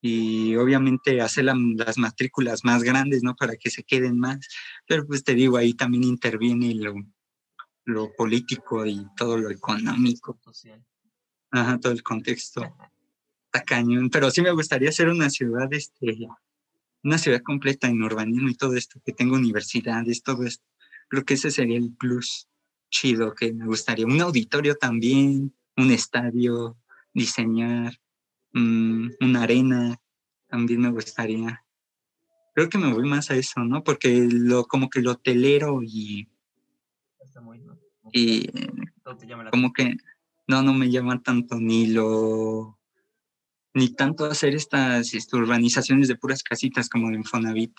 y 0.00 0.54
obviamente 0.56 1.20
hacer 1.20 1.46
las 1.46 1.98
matrículas 1.98 2.64
más 2.64 2.82
grandes, 2.82 3.22
¿no? 3.22 3.34
Para 3.34 3.56
que 3.56 3.70
se 3.70 3.82
queden 3.82 4.18
más. 4.18 4.46
Pero 4.86 5.06
pues 5.06 5.24
te 5.24 5.34
digo, 5.34 5.56
ahí 5.56 5.74
también 5.74 6.04
interviene 6.04 6.74
lo, 6.74 6.94
lo 7.84 8.12
político 8.14 8.84
y 8.86 9.06
todo 9.16 9.38
lo 9.38 9.50
económico. 9.50 10.38
Ajá, 11.50 11.78
todo 11.78 11.92
el 11.92 12.02
contexto. 12.02 12.62
Está 13.46 13.64
cañón. 13.64 14.10
Pero 14.10 14.30
sí 14.30 14.42
me 14.42 14.52
gustaría 14.52 14.90
hacer 14.90 15.08
una 15.08 15.30
ciudad, 15.30 15.72
este, 15.72 16.28
una 17.02 17.18
ciudad 17.18 17.40
completa 17.42 17.88
en 17.88 18.02
urbanismo 18.02 18.48
y 18.48 18.54
todo 18.54 18.74
esto, 18.74 19.00
que 19.04 19.12
tenga 19.12 19.36
universidades, 19.36 20.22
todo 20.22 20.44
esto. 20.44 20.64
Creo 21.08 21.24
que 21.24 21.34
ese 21.34 21.50
sería 21.50 21.78
el 21.78 21.94
plus 21.96 22.48
chido 22.90 23.34
que 23.34 23.52
me 23.52 23.66
gustaría. 23.66 24.06
Un 24.06 24.20
auditorio 24.20 24.76
también, 24.76 25.54
un 25.76 25.90
estadio, 25.90 26.76
diseñar, 27.12 27.98
mm, 28.52 29.08
una 29.20 29.42
arena, 29.42 30.00
también 30.46 30.80
me 30.80 30.90
gustaría. 30.90 31.64
Creo 32.54 32.68
que 32.68 32.78
me 32.78 32.92
voy 32.92 33.08
más 33.08 33.30
a 33.30 33.34
eso, 33.34 33.60
¿no? 33.60 33.84
Porque 33.84 34.28
lo, 34.30 34.64
como 34.64 34.88
que 34.88 35.02
lo 35.02 35.12
hotelero 35.12 35.82
y... 35.82 36.28
Y 38.12 38.46
como 39.50 39.72
que 39.72 39.96
no, 40.46 40.62
no 40.62 40.72
me 40.72 40.90
llama 40.90 41.22
tanto 41.22 41.60
ni 41.60 41.88
lo... 41.88 42.78
Ni 43.74 43.90
tanto 43.90 44.24
hacer 44.24 44.54
estas, 44.54 45.12
estas 45.12 45.34
urbanizaciones 45.34 46.08
de 46.08 46.16
puras 46.16 46.42
casitas 46.42 46.88
como 46.88 47.10
de 47.10 47.16
Infonavit. 47.16 47.74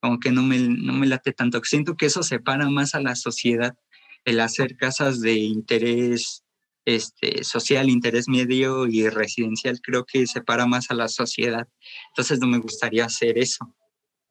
Como 0.00 0.18
que 0.18 0.30
no 0.32 0.42
me, 0.42 0.58
no 0.58 0.92
me 0.92 1.06
late 1.06 1.32
tanto. 1.32 1.62
Siento 1.64 1.96
que 1.96 2.06
eso 2.06 2.22
separa 2.22 2.68
más 2.68 2.94
a 2.94 3.00
la 3.00 3.14
sociedad 3.14 3.78
el 4.24 4.40
hacer 4.40 4.76
casas 4.76 5.20
de 5.20 5.34
interés 5.34 6.44
este, 6.84 7.44
social, 7.44 7.88
interés 7.88 8.28
medio 8.28 8.86
y 8.86 9.08
residencial, 9.08 9.80
creo 9.80 10.04
que 10.04 10.26
separa 10.26 10.66
más 10.66 10.90
a 10.90 10.94
la 10.94 11.08
sociedad. 11.08 11.68
Entonces 12.10 12.38
no 12.40 12.46
me 12.46 12.58
gustaría 12.58 13.04
hacer 13.04 13.38
eso, 13.38 13.74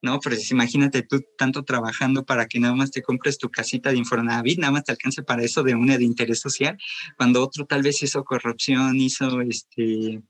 ¿no? 0.02 0.19
Pero 0.19 0.36
imagínate 0.52 1.04
tú 1.04 1.21
tanto 1.38 1.63
trabajando 1.63 2.25
para 2.25 2.47
que 2.47 2.60
nada 2.60 2.75
más 2.75 2.91
te 2.91 3.02
compres 3.02 3.38
tu 3.38 3.49
casita 3.49 3.91
de 3.91 3.97
Infonavit, 3.97 4.60
nada 4.60 4.71
más 4.71 4.84
te 4.84 4.91
alcance 4.91 5.23
para 5.23 5.43
eso 5.43 5.63
de 5.63 5.75
una 5.75 5.97
de 5.97 6.06
interés 6.06 6.39
social, 6.39 6.78
cuando 7.17 7.43
otro 7.43 7.65
tal 7.65 7.84
vez 7.84 8.02
hizo 8.04 8.23
corrupción, 8.23 8.97
hizo 8.97 9.41
este, 9.41 10.21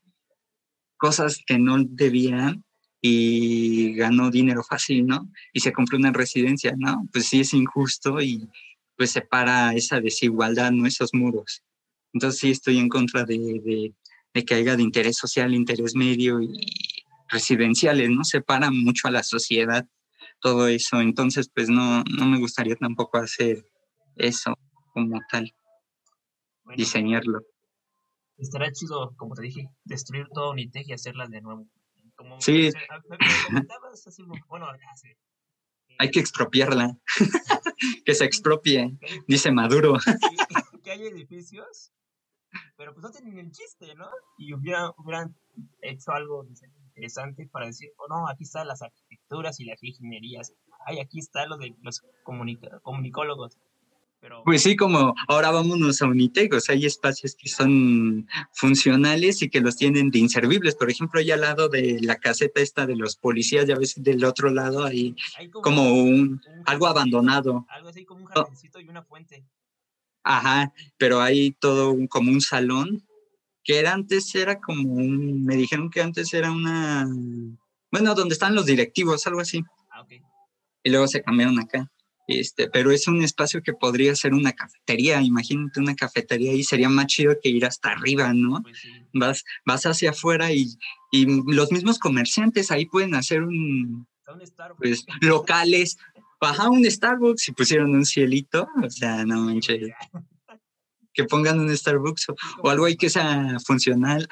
cosas 0.97 1.39
que 1.45 1.57
no 1.57 1.77
debían 1.83 2.63
y 3.01 3.93
ganó 3.93 4.29
dinero 4.29 4.61
fácil, 4.61 5.07
¿no? 5.07 5.31
Y 5.53 5.61
se 5.61 5.71
compró 5.71 5.97
una 5.97 6.11
residencia, 6.11 6.73
¿no? 6.77 7.07
Pues 7.13 7.27
sí 7.27 7.39
es 7.39 7.53
injusto 7.53 8.21
y, 8.21 8.49
pues 8.99 9.11
separa 9.11 9.73
esa 9.75 10.01
desigualdad, 10.01 10.71
¿no? 10.71 10.85
Esos 10.85 11.13
muros. 11.13 11.63
Entonces 12.11 12.41
sí 12.41 12.51
estoy 12.51 12.79
en 12.79 12.89
contra 12.89 13.23
de, 13.23 13.93
que 14.45 14.53
haya 14.55 14.75
de 14.75 14.83
interés 14.83 15.15
social, 15.15 15.53
interés 15.53 15.95
medio 15.95 16.41
y 16.41 16.51
residenciales, 17.29 18.09
¿no? 18.09 18.25
Separa 18.25 18.71
mucho 18.71 19.07
a 19.07 19.11
la 19.11 19.23
sociedad 19.23 19.87
todo 20.41 20.67
eso. 20.67 20.99
Entonces, 20.99 21.49
pues 21.53 21.69
no, 21.69 22.03
no 22.03 22.25
me 22.25 22.39
gustaría 22.39 22.75
tampoco 22.75 23.19
hacer 23.19 23.65
eso 24.17 24.53
como 24.93 25.17
tal. 25.31 25.49
diseñarlo. 26.75 27.39
Estará 28.37 28.69
chido, 28.73 29.13
como 29.17 29.33
te 29.33 29.43
dije, 29.43 29.69
destruir 29.85 30.27
todo 30.33 30.51
Unitec 30.51 30.87
y 30.89 30.93
hacerlas 30.93 31.29
de 31.29 31.41
nuevo. 31.41 31.67
Como 32.15 32.39
Sí. 32.41 32.69
me- 32.73 33.17
me 33.17 33.43
comentabas 33.47 34.19
un- 34.19 34.41
bueno, 34.49 34.67
hace- 34.91 35.17
Hay 35.99 36.11
que 36.11 36.19
expropiarla. 36.19 36.97
que 38.05 38.13
se 38.13 38.25
expropie, 38.25 38.97
dice 39.27 39.51
Maduro. 39.51 39.97
que- 40.83 40.91
hay 40.91 41.05
edificios, 41.05 41.91
pero 42.75 42.93
pues 42.93 43.03
no 43.03 43.11
tienen 43.11 43.37
el 43.37 43.51
chiste, 43.51 43.93
¿no? 43.95 44.07
Y 44.37 44.53
hubiera- 44.53 44.91
hubieran 44.97 45.35
hecho 45.81 46.11
algo 46.11 46.45
interesante 46.45 47.47
para 47.51 47.67
decir, 47.67 47.89
oh 47.97 48.07
no, 48.09 48.27
aquí 48.27 48.43
están 48.43 48.67
las 48.67 48.81
arquitecturas 48.81 49.59
y 49.59 49.65
las 49.65 49.83
ingenierías, 49.83 50.53
ay, 50.87 50.99
aquí 50.99 51.19
está 51.19 51.45
lo 51.45 51.57
de 51.57 51.75
los 51.81 52.01
comunicólogos. 52.23 53.57
Pero 54.21 54.43
Pues 54.43 54.63
sí, 54.63 54.75
como 54.75 55.13
ahora 55.29 55.49
vámonos 55.51 56.01
a 56.01 56.05
Unitec, 56.07 56.53
o 56.53 56.59
sea, 56.59 56.75
hay 56.75 56.85
espacios 56.85 57.35
que 57.35 57.47
son 57.49 58.27
funcionales 58.53 59.41
y 59.41 59.49
que 59.49 59.61
los 59.61 59.77
tienen 59.77 60.09
de 60.11 60.19
inservibles. 60.19 60.75
Por 60.75 60.89
ejemplo, 60.91 61.19
allá 61.21 61.35
al 61.35 61.41
lado 61.41 61.69
de 61.69 61.99
la 62.01 62.17
caseta 62.17 62.59
esta 62.61 62.85
de 62.85 62.95
los 62.97 63.15
policías, 63.15 63.65
ya 63.65 63.75
ves 63.77 63.93
del 63.97 64.23
otro 64.25 64.49
lado 64.51 64.83
hay 64.83 65.15
hay 65.37 65.49
como 65.49 65.93
un, 65.93 66.41
un 66.45 66.63
algo 66.65 66.87
abandonado. 66.87 67.65
Algo 67.69 67.89
así 67.89 68.03
como 68.05 68.21
un 68.25 68.29
Oh. 68.35 68.41
jardincito 68.43 68.79
y 68.81 68.89
una 68.89 69.03
fuente. 69.03 69.45
Ajá, 70.23 70.73
pero 70.97 71.21
hay 71.21 71.51
todo 71.51 71.91
un, 71.91 72.07
como 72.07 72.29
un 72.31 72.41
salón 72.41 73.03
que 73.63 73.79
era 73.79 73.93
antes 73.93 74.33
era 74.35 74.59
como 74.59 74.93
un, 74.93 75.45
me 75.45 75.55
dijeron 75.55 75.89
que 75.89 76.01
antes 76.01 76.33
era 76.33 76.51
una, 76.51 77.07
bueno, 77.91 78.15
donde 78.15 78.33
están 78.33 78.53
los 78.55 78.65
directivos, 78.65 79.25
algo 79.27 79.39
así. 79.41 79.63
Ah, 79.91 80.01
ok. 80.01 80.11
y 80.83 80.89
luego 80.89 81.07
se 81.07 81.21
cambiaron 81.21 81.59
acá. 81.59 81.89
Este, 82.31 82.69
pero 82.69 82.91
es 82.91 83.07
un 83.07 83.23
espacio 83.23 83.63
que 83.63 83.73
podría 83.73 84.15
ser 84.15 84.35
una 84.35 84.51
cafetería. 84.53 85.19
Imagínate 85.19 85.79
una 85.79 85.95
cafetería 85.95 86.53
y 86.53 86.63
sería 86.63 86.87
más 86.87 87.07
chido 87.07 87.35
que 87.41 87.49
ir 87.49 87.65
hasta 87.65 87.89
arriba, 87.89 88.31
¿no? 88.33 88.61
Pues 88.61 88.77
sí. 88.77 88.89
Vas, 89.13 89.43
vas 89.65 89.85
hacia 89.87 90.11
afuera 90.11 90.53
y, 90.53 90.67
y 91.11 91.25
los 91.51 91.71
mismos 91.71 91.97
comerciantes 91.97 92.69
ahí 92.69 92.85
pueden 92.85 93.15
hacer 93.15 93.41
un, 93.41 94.07
pues, 94.77 95.05
locales. 95.21 95.97
Baja 96.39 96.69
un 96.69 96.85
Starbucks 96.85 97.49
y 97.49 97.51
pusieron 97.53 97.95
un 97.95 98.05
cielito. 98.05 98.67
O 98.83 98.89
sea, 98.91 99.25
no 99.25 99.41
manches. 99.41 99.89
Que 101.13 101.23
pongan 101.23 101.59
un 101.59 101.75
Starbucks 101.75 102.29
o, 102.29 102.35
o 102.61 102.69
algo 102.69 102.85
ahí 102.85 102.95
que 102.95 103.09
sea 103.09 103.57
funcional. 103.65 104.27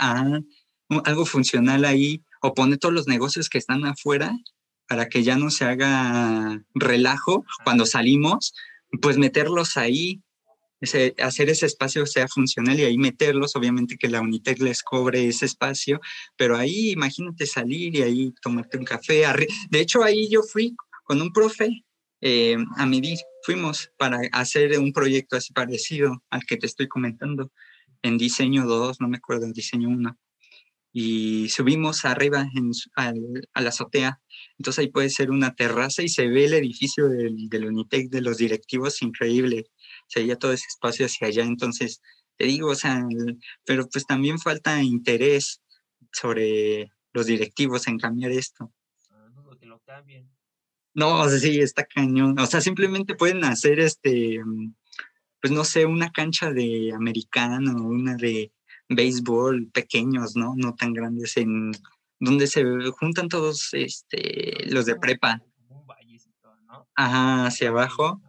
Un- 0.90 1.02
algo 1.04 1.26
funcional 1.26 1.84
ahí. 1.84 2.22
O 2.44 2.54
pone 2.54 2.78
todos 2.78 2.94
los 2.94 3.08
negocios 3.08 3.50
que 3.50 3.58
están 3.58 3.84
afuera 3.86 4.38
para 4.88 5.08
que 5.10 5.24
ya 5.24 5.38
no 5.38 5.50
se 5.50 5.66
haga 5.66 6.62
relajo 6.74 7.46
cuando 7.64 7.86
salimos, 7.86 8.54
pues 9.02 9.18
meterlos 9.18 9.78
ahí, 9.78 10.22
ese- 10.80 11.16
hacer 11.20 11.50
ese 11.50 11.66
espacio 11.66 12.06
sea 12.06 12.28
funcional 12.28 12.80
y 12.80 12.84
ahí 12.84 12.98
meterlos, 12.98 13.56
obviamente 13.56 13.98
que 13.98 14.08
la 14.08 14.22
Unitec 14.22 14.60
les 14.60 14.84
cobre 14.84 15.28
ese 15.28 15.46
espacio, 15.46 16.00
pero 16.38 16.56
ahí 16.56 16.92
imagínate 16.92 17.46
salir 17.48 17.96
y 17.96 18.02
ahí 18.04 18.34
tomarte 18.42 18.78
un 18.78 18.86
café. 18.86 19.24
De 19.70 19.80
hecho, 19.80 20.04
ahí 20.04 20.30
yo 20.30 20.42
fui 20.44 20.76
con 21.04 21.22
un 21.22 21.34
profe 21.34 21.84
eh, 22.22 22.58
a 22.78 22.86
medir, 22.86 23.18
fuimos 23.44 23.92
para 23.98 24.20
hacer 24.32 24.78
un 24.80 24.94
proyecto 24.94 25.36
así 25.36 25.52
parecido 25.54 26.24
al 26.30 26.46
que 26.46 26.58
te 26.58 26.66
estoy 26.68 26.88
comentando, 26.88 27.52
en 28.04 28.18
diseño 28.18 28.66
2, 28.66 29.02
no 29.02 29.08
me 29.08 29.18
acuerdo, 29.18 29.46
en 29.46 29.54
diseño 29.54 29.90
1. 29.90 30.18
Y 31.00 31.50
subimos 31.50 32.06
arriba 32.06 32.48
en 32.56 32.72
a 33.54 33.62
la 33.62 33.70
azotea 33.70 34.20
entonces 34.58 34.80
ahí 34.80 34.88
puede 34.92 35.10
ser 35.10 35.30
una 35.32 35.54
terraza 35.56 36.02
y 36.02 36.10
se 36.10 36.28
ve 36.28 36.46
el 36.46 36.54
edificio 36.54 37.08
del, 37.10 37.50
del 37.50 37.66
Unitec 37.66 38.10
de 38.10 38.22
los 38.22 38.38
directivos 38.38 39.02
increíble. 39.02 39.66
Se 40.08 40.22
veía 40.22 40.36
todo 40.38 40.54
ese 40.54 40.66
espacio 40.68 41.06
hacia 41.06 41.28
allá. 41.28 41.44
Entonces, 41.44 42.02
te 42.38 42.46
digo, 42.46 42.70
o 42.72 42.76
sea, 42.76 43.04
el- 43.10 43.38
pero 43.66 43.88
pues 43.88 44.06
también 44.06 44.40
falta 44.40 44.82
interés 44.82 45.62
sobre 46.12 46.92
los 47.14 47.26
directivos 47.28 47.88
en 47.88 48.00
cambiar 48.00 48.32
esto. 48.32 48.74
Ah, 49.12 49.28
dudo 49.34 49.58
que 49.60 49.66
lo 49.66 49.80
cambien. 49.82 50.30
No, 50.94 51.22
o 51.22 51.30
sea, 51.30 51.38
sí, 51.40 51.60
está 51.60 51.86
cañón. 51.86 52.40
O 52.40 52.46
sea, 52.48 52.62
simplemente 52.62 53.14
pueden 53.16 53.44
hacer 53.44 53.80
este, 53.80 54.44
mm, 54.44 54.74
pues 55.40 55.54
no 55.54 55.64
sé, 55.64 55.86
una 55.86 56.12
cancha 56.12 56.52
de 56.52 56.92
americano, 56.94 57.76
una 57.88 58.16
de 58.16 58.52
béisbol 58.90 59.70
pequeños, 59.72 60.36
¿no? 60.36 60.54
No 60.56 60.76
tan 60.76 60.94
grandes 60.94 61.38
en 61.38 61.72
donde 62.20 62.48
se 62.48 62.64
juntan 62.92 63.30
todos 63.30 63.70
este, 63.74 64.66
los 64.72 64.86
de 64.86 64.96
prepa. 64.96 65.42
Ajá, 66.96 67.46
hacia 67.48 67.70
abajo. 67.70 68.22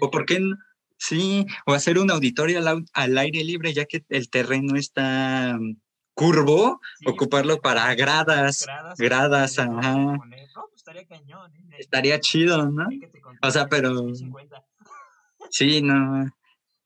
¿O 0.00 0.10
por 0.10 0.26
qué 0.26 0.40
no? 0.40 0.56
Sí, 0.98 1.46
o 1.66 1.72
hacer 1.72 1.98
un 1.98 2.10
auditorio 2.12 2.58
al, 2.60 2.84
al 2.92 3.18
aire 3.18 3.42
libre, 3.42 3.72
ya 3.72 3.86
que 3.86 4.04
el 4.08 4.30
terreno 4.30 4.76
está 4.76 5.56
mm, 5.58 5.76
curvo, 6.14 6.80
Sí, 7.00 7.06
ocuparlo 7.08 7.60
para 7.60 7.92
gradas, 7.96 8.64
gradas, 8.98 9.58
ajá. 9.58 9.94
No, 9.96 10.18
pues 10.20 10.76
estaría 10.76 11.04
cañón, 11.06 11.52
¿eh? 11.56 11.76
estaría 11.80 12.20
chido, 12.20 12.70
¿no? 12.70 12.86
O 13.42 13.50
sea, 13.50 13.66
pero- 13.68 13.94
2050. 13.94 14.64
Sí, 15.50 15.82
no. 15.82 16.30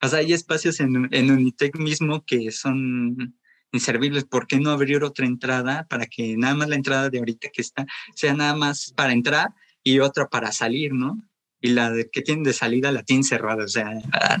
O 0.01 0.07
sea, 0.07 0.19
hay 0.19 0.33
espacios 0.33 0.79
en, 0.79 1.07
en 1.11 1.31
Unitec 1.31 1.77
mismo 1.77 2.23
que 2.25 2.51
son 2.51 3.37
inservibles. 3.71 4.25
¿Por 4.25 4.47
qué 4.47 4.59
no 4.59 4.71
abrir 4.71 5.03
otra 5.03 5.25
entrada 5.25 5.87
para 5.89 6.05
que 6.05 6.37
nada 6.37 6.55
más 6.55 6.69
la 6.69 6.75
entrada 6.75 7.09
de 7.09 7.19
ahorita 7.19 7.49
que 7.51 7.61
está 7.61 7.85
sea 8.15 8.33
nada 8.33 8.55
más 8.55 8.93
para 8.95 9.13
entrar 9.13 9.49
y 9.83 9.99
otra 9.99 10.27
para 10.27 10.51
salir, 10.51 10.93
¿no? 10.93 11.21
Y 11.61 11.69
la 11.69 11.89
de, 11.91 12.09
que 12.09 12.21
tienen 12.21 12.43
de 12.43 12.53
salida 12.53 12.91
la 12.91 13.03
tienen 13.03 13.23
cerrada. 13.23 13.63
O 13.63 13.67
sea, 13.67 13.89
ah, 14.13 14.37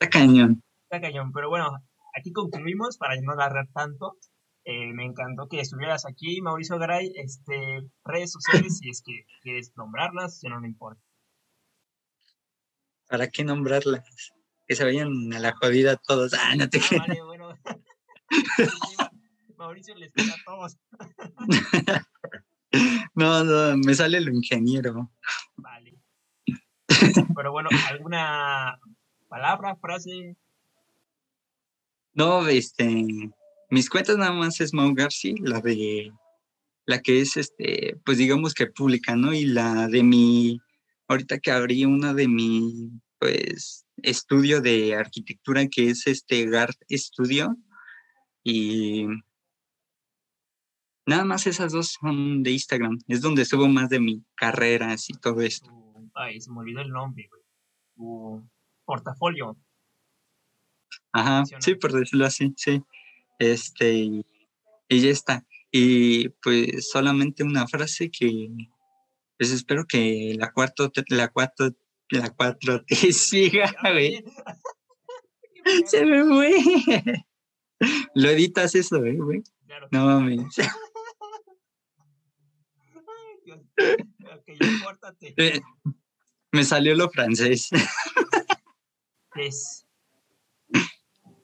está 0.00 0.10
cañón. 0.10 0.62
Está 0.84 1.00
cañón, 1.00 1.32
pero 1.32 1.48
bueno, 1.48 1.70
aquí 2.16 2.32
concluimos 2.32 2.96
para 2.98 3.20
no 3.20 3.32
agarrar 3.32 3.68
tanto. 3.74 4.16
Eh, 4.64 4.92
me 4.92 5.04
encantó 5.04 5.48
que 5.48 5.60
estuvieras 5.60 6.06
aquí, 6.06 6.40
Mauricio 6.40 6.78
Garay. 6.78 7.12
Este, 7.16 7.82
redes 8.04 8.32
sociales, 8.32 8.78
si 8.78 8.88
es 8.88 9.02
que 9.04 9.24
quieres 9.42 9.72
nombrarlas, 9.76 10.38
si 10.38 10.48
no 10.48 10.60
me 10.60 10.68
importa. 10.68 11.02
¿Para 13.12 13.28
qué 13.28 13.44
nombrarlas? 13.44 14.32
Que 14.66 14.74
se 14.74 14.84
vayan 14.84 15.34
a 15.34 15.38
la 15.38 15.52
jodida 15.52 15.96
todos. 15.96 16.32
Ah, 16.32 16.56
no 16.56 16.66
te 16.66 16.78
Ah, 16.78 17.04
vale, 17.06 17.22
bueno. 17.22 17.54
Mauricio 19.58 19.94
les 19.96 20.10
queda 20.14 20.32
a 20.32 20.44
todos. 20.46 20.78
No, 23.14 23.44
no, 23.44 23.76
me 23.76 23.94
sale 23.94 24.18
lo 24.22 24.32
ingeniero. 24.32 25.12
Vale. 25.56 25.98
Pero 27.36 27.52
bueno, 27.52 27.68
¿alguna 27.90 28.80
palabra, 29.28 29.76
frase? 29.76 30.34
No, 32.14 32.48
este, 32.48 33.06
mis 33.68 33.90
cuentas 33.90 34.16
nada 34.16 34.32
más 34.32 34.58
es 34.62 34.72
Mau 34.72 34.94
Garci, 34.94 35.34
la 35.42 35.60
de, 35.60 36.10
la 36.86 37.02
que 37.02 37.20
es, 37.20 37.36
este, 37.36 37.98
pues 38.06 38.16
digamos 38.16 38.54
que 38.54 38.68
pública, 38.68 39.14
¿no? 39.16 39.34
Y 39.34 39.44
la 39.44 39.86
de 39.88 40.02
mi, 40.02 40.62
ahorita 41.08 41.38
que 41.38 41.50
abrí 41.50 41.84
una 41.84 42.14
de 42.14 42.28
mi, 42.28 42.90
pues, 43.18 43.86
estudio 43.98 44.60
de 44.60 44.94
arquitectura 44.94 45.66
que 45.68 45.90
es 45.90 46.06
este 46.06 46.46
GART 46.46 46.76
Studio 46.90 47.56
y 48.42 49.06
nada 51.06 51.24
más 51.24 51.46
esas 51.46 51.72
dos 51.72 51.96
son 52.00 52.42
de 52.42 52.52
Instagram, 52.52 52.98
es 53.08 53.20
donde 53.20 53.44
subo 53.44 53.68
más 53.68 53.88
de 53.88 54.00
mi 54.00 54.24
carrera 54.34 54.94
y 55.08 55.12
todo 55.14 55.40
esto. 55.42 55.68
Tu- 55.68 56.10
ay, 56.14 56.40
se 56.40 56.50
me 56.50 56.60
olvidó 56.60 56.80
el 56.80 56.90
nombre, 56.90 57.28
güey. 57.28 57.42
Tu 57.94 58.48
portafolio. 58.84 59.56
Ajá, 61.12 61.44
sí, 61.60 61.74
por 61.74 61.92
decirlo 61.92 62.26
así, 62.26 62.52
sí. 62.56 62.82
Este, 63.38 63.92
y 64.88 65.00
ya 65.00 65.10
está. 65.10 65.44
Y 65.70 66.28
pues 66.42 66.90
solamente 66.90 67.42
una 67.44 67.66
frase 67.66 68.10
que, 68.10 68.48
pues 69.42 69.50
espero 69.50 69.84
que 69.88 70.36
la 70.38 70.52
cuarto, 70.52 70.88
te- 70.92 71.02
la 71.08 71.26
cuatro, 71.26 71.72
la 72.10 72.30
cuatro 72.30 72.84
te 72.84 72.94
siga, 73.12 73.74
güey. 73.82 74.24
Se 75.86 76.06
me 76.06 76.24
fue. 76.24 77.24
Lo 78.14 78.28
editas 78.30 78.72
eso, 78.76 79.04
eh, 79.04 79.16
güey. 79.16 79.42
Claro. 79.66 79.88
No 79.90 80.06
mames. 80.06 80.54
Eh, 85.36 85.60
Me 86.52 86.64
salió 86.64 86.94
lo 86.94 87.10
francés. 87.10 87.68
Es. 89.34 89.86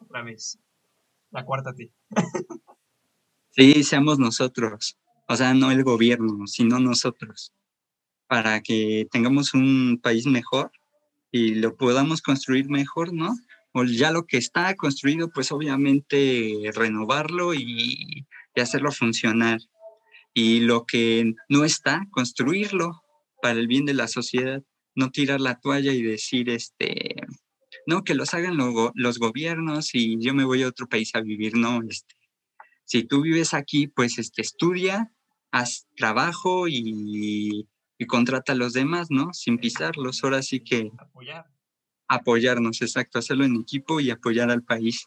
Otra 0.00 0.22
vez. 0.22 0.58
La 1.30 1.44
cuarta 1.44 1.74
T. 1.74 1.92
Sí, 3.50 3.82
seamos 3.82 4.18
nosotros. 4.18 4.96
O 5.28 5.36
sea, 5.36 5.52
no 5.54 5.70
el 5.70 5.82
gobierno, 5.84 6.46
sino 6.46 6.78
nosotros. 6.78 7.52
Para 8.28 8.60
que 8.60 9.06
tengamos 9.10 9.54
un 9.54 9.98
país 10.02 10.26
mejor 10.26 10.70
y 11.32 11.54
lo 11.54 11.76
podamos 11.76 12.22
construir 12.22 12.68
mejor, 12.68 13.12
¿no? 13.12 13.34
O 13.72 13.84
ya 13.84 14.10
lo 14.10 14.26
que 14.26 14.38
está 14.38 14.74
construido, 14.74 15.30
pues 15.30 15.52
obviamente 15.52 16.70
renovarlo 16.74 17.54
y, 17.54 18.26
hacerlo 18.56 18.90
funcionar. 18.90 19.60
Y 20.34 20.60
lo 20.60 20.84
que 20.84 21.32
no 21.48 21.64
está, 21.64 22.06
construirlo 22.10 23.02
para 23.40 23.58
el 23.60 23.68
bien 23.68 23.84
de 23.84 23.94
la 23.94 24.08
sociedad. 24.08 24.62
No 24.96 25.10
tirar 25.10 25.40
la 25.40 25.60
toalla 25.60 25.92
y 25.92 26.02
decir, 26.02 26.50
este, 26.50 27.14
no, 27.86 28.02
que 28.02 28.14
los 28.14 28.34
hagan 28.34 28.56
los 28.56 29.18
gobiernos 29.18 29.94
y 29.94 30.18
yo 30.18 30.34
me 30.34 30.44
voy 30.44 30.64
a 30.64 30.68
otro 30.68 30.88
país 30.88 31.14
a 31.14 31.20
vivir, 31.20 31.56
no, 31.56 31.80
este, 31.88 32.16
si 32.88 33.04
tú 33.04 33.20
vives 33.20 33.52
aquí, 33.52 33.86
pues 33.86 34.18
este, 34.18 34.40
estudia, 34.40 35.12
haz 35.50 35.86
trabajo 35.94 36.68
y, 36.68 37.68
y 37.98 38.06
contrata 38.06 38.52
a 38.52 38.56
los 38.56 38.72
demás, 38.72 39.08
¿no? 39.10 39.32
Sin 39.34 39.58
pisarlos, 39.58 40.22
ahora 40.22 40.42
sí 40.42 40.60
que... 40.60 40.90
Apoyar. 40.96 41.46
Apoyarnos, 42.06 42.80
exacto, 42.80 43.18
hacerlo 43.18 43.44
en 43.44 43.56
equipo 43.56 44.00
y 44.00 44.10
apoyar 44.10 44.50
al 44.50 44.62
país. 44.62 45.06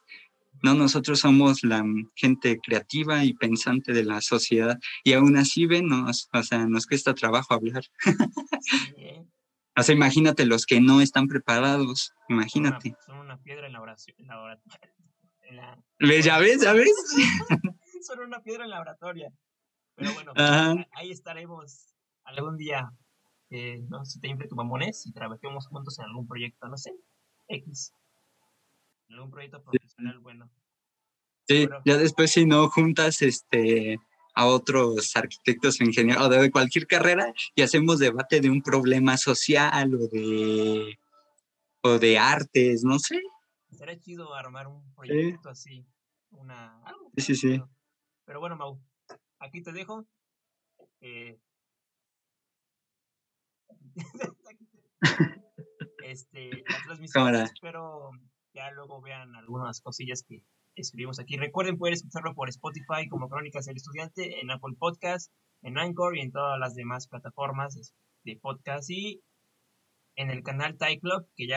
No, 0.61 0.75
nosotros 0.75 1.19
somos 1.19 1.63
la 1.63 1.83
gente 2.15 2.59
creativa 2.59 3.23
y 3.25 3.33
pensante 3.33 3.93
de 3.93 4.03
la 4.03 4.21
sociedad 4.21 4.77
y 5.03 5.13
aún 5.13 5.35
así 5.37 5.65
ven, 5.65 5.87
nos, 5.87 6.29
o 6.31 6.43
sea, 6.43 6.67
nos 6.67 6.85
cuesta 6.85 7.15
trabajo 7.15 7.55
hablar. 7.55 7.83
o 9.75 9.83
sea, 9.83 9.95
imagínate 9.95 10.45
los 10.45 10.67
que 10.67 10.79
no 10.79 11.01
están 11.01 11.27
preparados, 11.27 12.13
imagínate. 12.29 12.93
Son 13.05 13.17
una, 13.17 13.37
piedra 13.41 13.65
en 13.65 13.73
la 13.73 13.81
oración. 13.81 14.15
En 14.19 15.55
la, 15.55 16.21
¿Ya 16.21 16.37
ves? 16.37 16.61
¿Ya 16.61 16.73
ves? 16.73 16.93
son 18.05 18.19
una 18.19 18.41
piedra 18.41 18.65
en 18.65 18.69
la 18.69 18.81
oratoria. 18.81 19.33
Pero 19.95 20.13
bueno, 20.13 20.33
ahí 20.91 21.09
estaremos 21.09 21.91
algún 22.23 22.57
día. 22.57 22.91
Eh, 23.49 23.83
no 23.89 24.05
si 24.05 24.19
te 24.19 24.29
infle 24.29 24.47
tu 24.47 24.55
mamones 24.55 25.05
y 25.05 25.11
trabajemos 25.11 25.67
juntos 25.67 25.99
en 25.99 26.05
algún 26.05 26.25
proyecto, 26.25 26.67
no 26.67 26.77
sé, 26.77 26.93
X 27.49 27.93
un 29.19 29.31
proyecto 29.31 29.61
profesional 29.63 30.19
bueno. 30.19 30.49
Sí, 31.47 31.67
ya 31.85 31.97
después 31.97 32.31
si 32.31 32.45
no 32.45 32.69
juntas 32.69 33.21
este 33.21 33.99
a 34.33 34.45
otros 34.45 35.15
arquitectos 35.17 35.81
o 35.81 35.83
ingenieros 35.83 36.23
o 36.23 36.29
de 36.29 36.51
cualquier 36.51 36.87
carrera 36.87 37.33
y 37.55 37.63
hacemos 37.63 37.99
debate 37.99 38.39
de 38.39 38.49
un 38.49 38.61
problema 38.61 39.17
social 39.17 39.93
o 39.95 40.07
de 40.07 40.97
o 41.81 41.99
de 41.99 42.17
artes, 42.17 42.83
no 42.83 42.99
sé. 42.99 43.19
Sería 43.71 43.99
chido 43.99 44.33
armar 44.33 44.67
un 44.67 44.93
proyecto 44.93 45.49
así, 45.49 45.85
una 46.29 46.81
Sí, 47.17 47.21
sí, 47.21 47.35
sí. 47.35 47.61
Pero 48.25 48.39
bueno, 48.39 48.55
Mau, 48.55 48.79
aquí 49.39 49.61
te 49.61 49.71
dejo. 49.71 50.05
Eh... 51.01 51.37
este, 56.03 56.49
la 56.69 56.83
transmisión, 56.85 57.35
espero 57.35 58.11
ya 58.53 58.71
luego 58.71 59.01
vean 59.01 59.35
algunas 59.35 59.81
cosillas 59.81 60.23
que 60.27 60.43
escribimos 60.75 61.19
aquí. 61.19 61.37
Recuerden 61.37 61.77
poder 61.77 61.93
escucharlo 61.93 62.33
por 62.33 62.49
Spotify 62.49 63.07
como 63.09 63.29
Crónicas 63.29 63.65
del 63.65 63.77
Estudiante, 63.77 64.41
en 64.41 64.51
Apple 64.51 64.75
Podcast, 64.77 65.31
en 65.61 65.77
Anchor 65.77 66.17
y 66.17 66.21
en 66.21 66.31
todas 66.31 66.59
las 66.59 66.75
demás 66.75 67.07
plataformas 67.07 67.93
de 68.23 68.37
podcast 68.37 68.89
y 68.89 69.21
en 70.15 70.29
el 70.29 70.43
canal 70.43 70.77
Thai 70.77 70.99
Club 70.99 71.27
que 71.35 71.47
ya 71.47 71.49